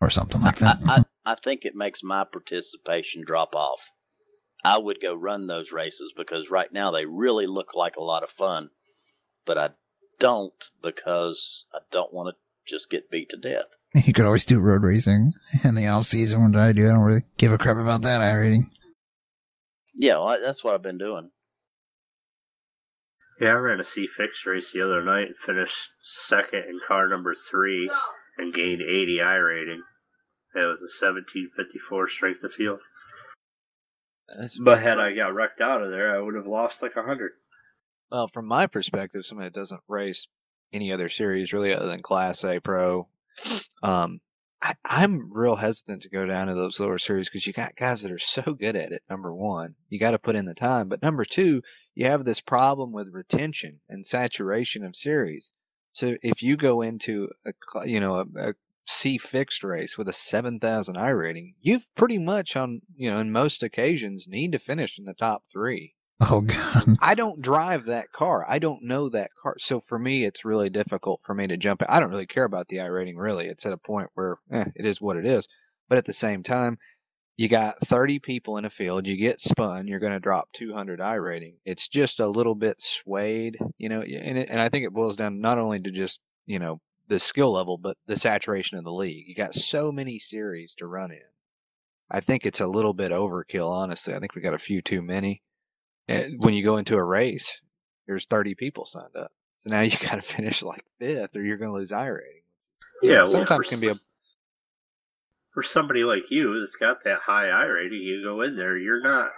[0.00, 0.78] Or something like I, that.
[0.86, 3.90] I, I think it makes my participation drop off.
[4.64, 8.22] I would go run those races because right now they really look like a lot
[8.22, 8.70] of fun,
[9.44, 9.70] but I
[10.20, 12.36] don't because I don't want to
[12.66, 13.66] just get beat to death.
[14.06, 15.32] You could always do road racing
[15.64, 16.42] in the off season.
[16.42, 18.62] What I do, I don't really give a crap about that iRating.
[19.94, 21.30] Yeah, well, that's what I've been doing.
[23.38, 27.06] Yeah, I ran a C fix race the other night and finished second in car
[27.06, 27.90] number three
[28.38, 29.82] and gained 80 I rating.
[30.54, 32.80] It was a 1754 strength of field.
[34.64, 37.32] but had I got wrecked out of there, I would have lost like a 100.
[38.10, 40.26] Well, from my perspective, somebody that doesn't race
[40.72, 43.08] any other series really other than Class A Pro.
[43.82, 44.20] Um,
[44.62, 48.02] I, I'm real hesitant to go down to those lower series because you got guys
[48.02, 49.02] that are so good at it.
[49.10, 51.62] Number one, you got to put in the time, but number two,
[51.94, 55.50] you have this problem with retention and saturation of series.
[55.92, 57.52] So if you go into a
[57.86, 58.54] you know a, a
[58.86, 63.30] C fixed race with a 7,000 I rating, you've pretty much on you know in
[63.30, 65.94] most occasions need to finish in the top three.
[66.30, 66.84] Oh god.
[67.00, 68.46] I don't drive that car.
[68.48, 69.56] I don't know that car.
[69.58, 71.82] So for me, it's really difficult for me to jump.
[71.88, 73.46] I don't really care about the iRating, really.
[73.46, 75.48] It's at a point where eh, it is what it is.
[75.88, 76.78] But at the same time,
[77.36, 81.00] you got 30 people in a field, you get spun, you're going to drop 200
[81.00, 81.54] iRating.
[81.64, 85.16] It's just a little bit swayed, you know, and, it, and I think it boils
[85.16, 88.92] down not only to just, you know, the skill level, but the saturation of the
[88.92, 89.26] league.
[89.26, 91.18] You got so many series to run in.
[92.10, 94.14] I think it's a little bit overkill, honestly.
[94.14, 95.42] I think we got a few too many.
[96.08, 97.60] And when you go into a race,
[98.06, 99.32] there's 30 people signed up.
[99.60, 102.42] So now you got to finish like fifth, or you're going to lose iRating.
[103.02, 103.94] Yeah, well, sometimes for, can be a
[105.52, 108.00] for somebody like you that's got that high iRating.
[108.00, 109.30] You go in there, you're not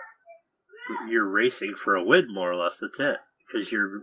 [1.09, 2.79] you're racing for a win more or less.
[2.79, 4.03] That's it because you're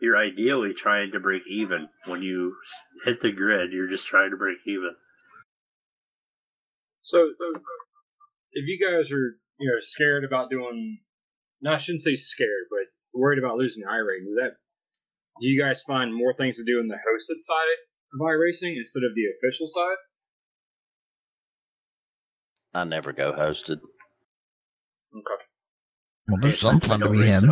[0.00, 2.56] you're ideally trying to break even when you
[3.04, 3.72] hit the grid.
[3.72, 4.94] You're just trying to break even.
[7.02, 7.60] So, so
[8.52, 11.00] if you guys are you know scared about doing,
[11.62, 12.86] no, I shouldn't say scared, but
[13.18, 14.52] worried about losing the iRating, is that
[15.40, 17.68] do you guys find more things to do in the hosted side
[18.14, 19.96] of iRacing instead of the official side?
[22.74, 23.78] I never go hosted.
[25.14, 25.42] Okay.
[26.28, 27.50] Well, there's some fun I to be race had.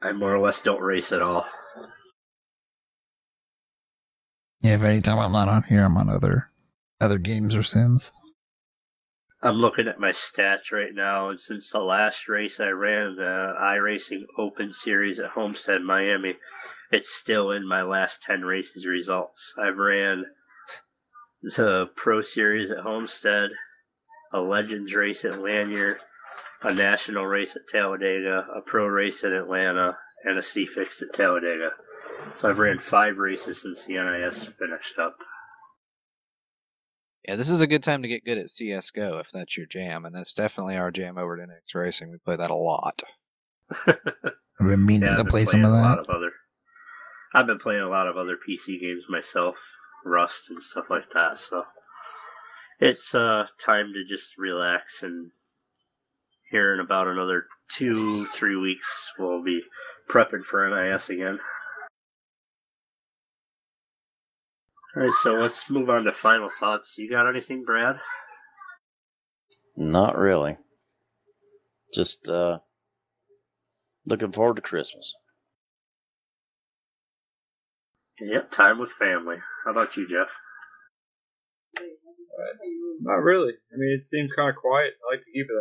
[0.00, 1.44] I more or less don't race at all.
[4.62, 6.50] Yeah, if anytime I'm not on here, I'm on other
[7.00, 8.12] other games or sims.
[9.40, 13.54] I'm looking at my stats right now, and since the last race I ran, the
[13.60, 16.34] iRacing Open Series at Homestead, Miami,
[16.90, 19.54] it's still in my last 10 races results.
[19.56, 20.24] I've ran
[21.40, 23.50] the Pro Series at Homestead,
[24.32, 25.98] a Legends race at Lanier,
[26.64, 31.12] a National race at Talladega, a Pro race in Atlanta, and a C Fix at
[31.12, 31.74] Talladega.
[32.34, 35.16] So I've ran five races since the NIS finished up.
[37.28, 40.06] Yeah, this is a good time to get good at CSGO if that's your jam,
[40.06, 42.10] and that's definitely our jam over at IneX Racing.
[42.10, 43.02] We play that a lot.
[43.86, 43.96] I've
[44.58, 46.08] been meaning Yeah, to I've been play some playing of a lot that.
[46.08, 46.32] of other.
[47.34, 49.58] I've been playing a lot of other PC games myself,
[50.06, 51.36] Rust and stuff like that.
[51.36, 51.64] So
[52.80, 55.32] it's uh time to just relax and
[56.50, 59.60] here in about another two, three weeks we'll be
[60.08, 61.40] prepping for NIS again.
[64.96, 66.96] Alright, so let's move on to final thoughts.
[66.98, 67.96] You got anything, Brad?
[69.76, 70.56] Not really.
[71.94, 72.58] Just uh,
[74.08, 75.14] looking forward to Christmas.
[78.20, 79.36] Yep, time with family.
[79.64, 80.36] How about you, Jeff?
[83.00, 83.52] Not really.
[83.52, 84.94] I mean, it seemed kind of quiet.
[85.06, 85.54] I like to keep it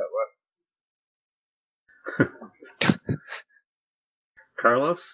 [2.17, 2.97] that way.
[4.59, 5.13] Carlos?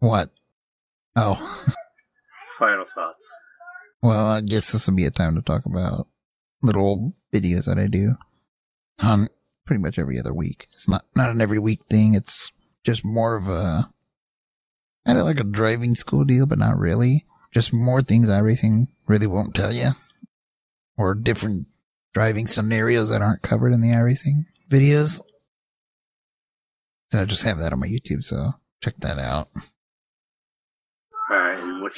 [0.00, 0.28] What?
[1.16, 1.66] Oh,
[2.58, 3.26] Final thoughts.
[4.02, 6.06] well, I guess this will be a time to talk about
[6.62, 8.14] little videos that I do
[9.02, 9.28] on
[9.66, 10.66] pretty much every other week.
[10.70, 12.14] It's not not an every week thing.
[12.14, 12.52] It's
[12.84, 13.90] just more of a
[15.06, 17.24] kind of like a driving school deal, but not really.
[17.52, 19.90] Just more things iRacing really won't tell you,
[20.96, 21.66] or different
[22.12, 25.20] driving scenarios that aren't covered in the iRacing videos.
[27.10, 29.48] So I just have that on my YouTube, so check that out.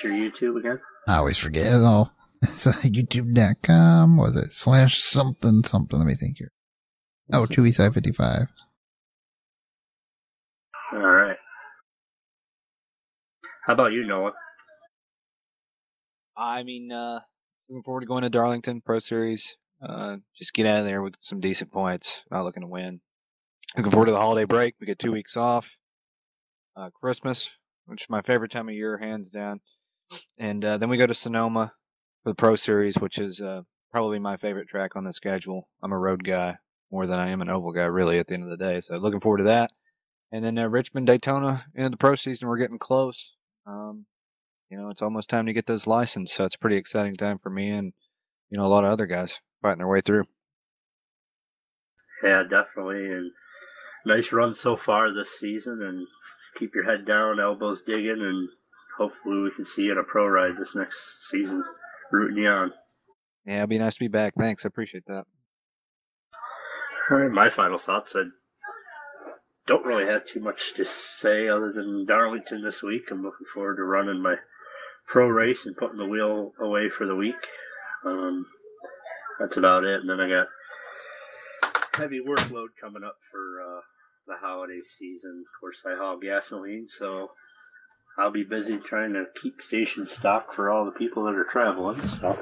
[0.04, 0.80] Alright, and what's your YouTube again?
[1.08, 1.66] I always forget.
[1.68, 2.10] Oh,
[2.42, 4.16] it's uh, youtube.com.
[4.16, 5.98] Was it slash something something?
[5.98, 6.52] Let me think here.
[7.32, 8.48] Oh, 2eSci55.
[10.92, 11.36] Alright.
[13.64, 14.32] How about you, Noah?
[16.36, 17.20] I mean, uh,
[17.68, 19.56] looking forward to going to Darlington Pro Series.
[19.82, 22.20] Uh, just get out of there with some decent points.
[22.30, 23.00] Not looking to win.
[23.76, 24.74] Looking forward to the holiday break.
[24.80, 25.68] We get two weeks off.
[26.76, 27.48] Uh, Christmas,
[27.86, 29.60] which is my favorite time of year, hands down.
[30.38, 31.72] And uh, then we go to Sonoma
[32.22, 35.68] for the Pro Series, which is uh, probably my favorite track on the schedule.
[35.82, 36.56] I'm a road guy
[36.90, 38.80] more than I am an oval guy, really, at the end of the day.
[38.80, 39.70] So looking forward to that.
[40.32, 42.48] And then uh, Richmond, Daytona, into the pro season.
[42.48, 43.32] We're getting close.
[43.66, 44.06] Um,
[44.70, 46.34] you know, it's almost time to get those licensed.
[46.34, 47.92] So it's pretty exciting time for me and,
[48.50, 49.32] you know, a lot of other guys
[49.62, 50.24] fighting their way through.
[52.22, 53.06] Yeah, definitely.
[53.06, 53.30] And
[54.04, 55.82] nice run so far this season.
[55.82, 56.06] And
[56.56, 58.48] keep your head down, elbows digging, and
[58.98, 61.64] hopefully we can see you at a pro ride this next season.
[62.12, 62.72] Rooting you on.
[63.44, 64.34] Yeah, it'd be nice to be back.
[64.38, 64.64] Thanks.
[64.64, 65.24] I appreciate that.
[67.10, 68.16] All right, my final thoughts.
[68.16, 68.30] I'd
[69.66, 73.10] don't really have too much to say other than Darlington this week.
[73.10, 74.36] I'm looking forward to running my
[75.08, 77.34] pro race and putting the wheel away for the week.
[78.04, 78.46] Um,
[79.40, 80.00] that's about it.
[80.00, 80.46] And then I got
[81.94, 83.80] heavy workload coming up for uh,
[84.26, 85.44] the holiday season.
[85.46, 87.30] Of course, I haul gasoline, so
[88.18, 92.00] I'll be busy trying to keep station stock for all the people that are traveling.
[92.00, 92.34] So,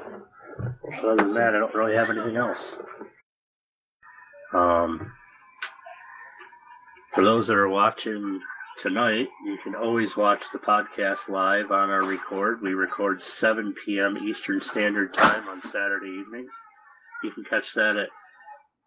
[1.03, 2.77] other than that, I don't really have anything else.
[4.53, 5.11] Um,
[7.13, 8.39] for those that are watching
[8.77, 12.61] tonight, you can always watch the podcast live on our record.
[12.61, 14.17] We record 7 p.m.
[14.17, 16.53] Eastern Standard Time on Saturday evenings.
[17.21, 18.07] You can catch that at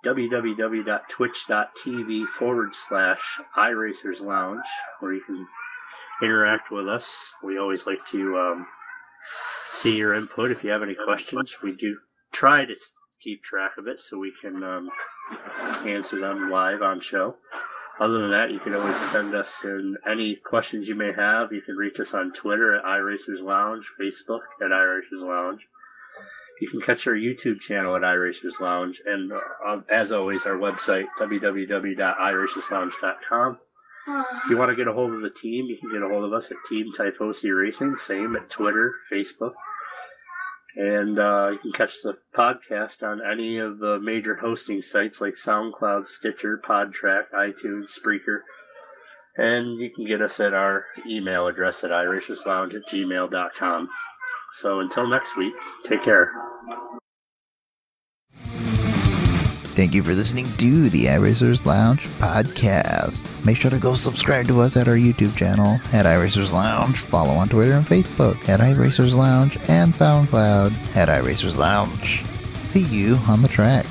[0.05, 4.67] www.twitch.tv forward slash iRacers Lounge,
[5.01, 5.47] where you can
[6.23, 7.33] interact with us.
[7.43, 8.67] We always like to um,
[9.73, 10.51] see your input.
[10.51, 11.99] If you have any questions, we do
[12.33, 12.75] try to
[13.23, 14.89] keep track of it so we can um,
[15.85, 17.37] answer them live on show.
[18.01, 21.53] Other than that, you can always send us in any questions you may have.
[21.53, 25.67] You can reach us on Twitter at iRacers Lounge, Facebook at iRacers Lounge.
[26.61, 31.07] You can catch our YouTube channel at iRacers Lounge, and uh, as always, our website
[31.19, 33.59] www.iracerslounge.com.
[34.09, 36.25] If you want to get a hold of the team, you can get a hold
[36.25, 39.53] of us at Team Typhosi Racing, same at Twitter, Facebook.
[40.77, 45.35] And uh, you can catch the podcast on any of the major hosting sites like
[45.35, 48.41] SoundCloud, Stitcher, Podtrac, iTunes, Spreaker.
[49.37, 53.89] And you can get us at our email address at iRacersLounge at gmail.com.
[54.55, 55.55] So until next week,
[55.85, 56.33] take care.
[59.79, 63.25] Thank you for listening to the iRacers Lounge podcast.
[63.47, 66.99] Make sure to go subscribe to us at our YouTube channel at iRacers Lounge.
[66.99, 72.25] Follow on Twitter and Facebook at iRacers Lounge and SoundCloud at iRacers Lounge.
[72.65, 73.87] See you on the track.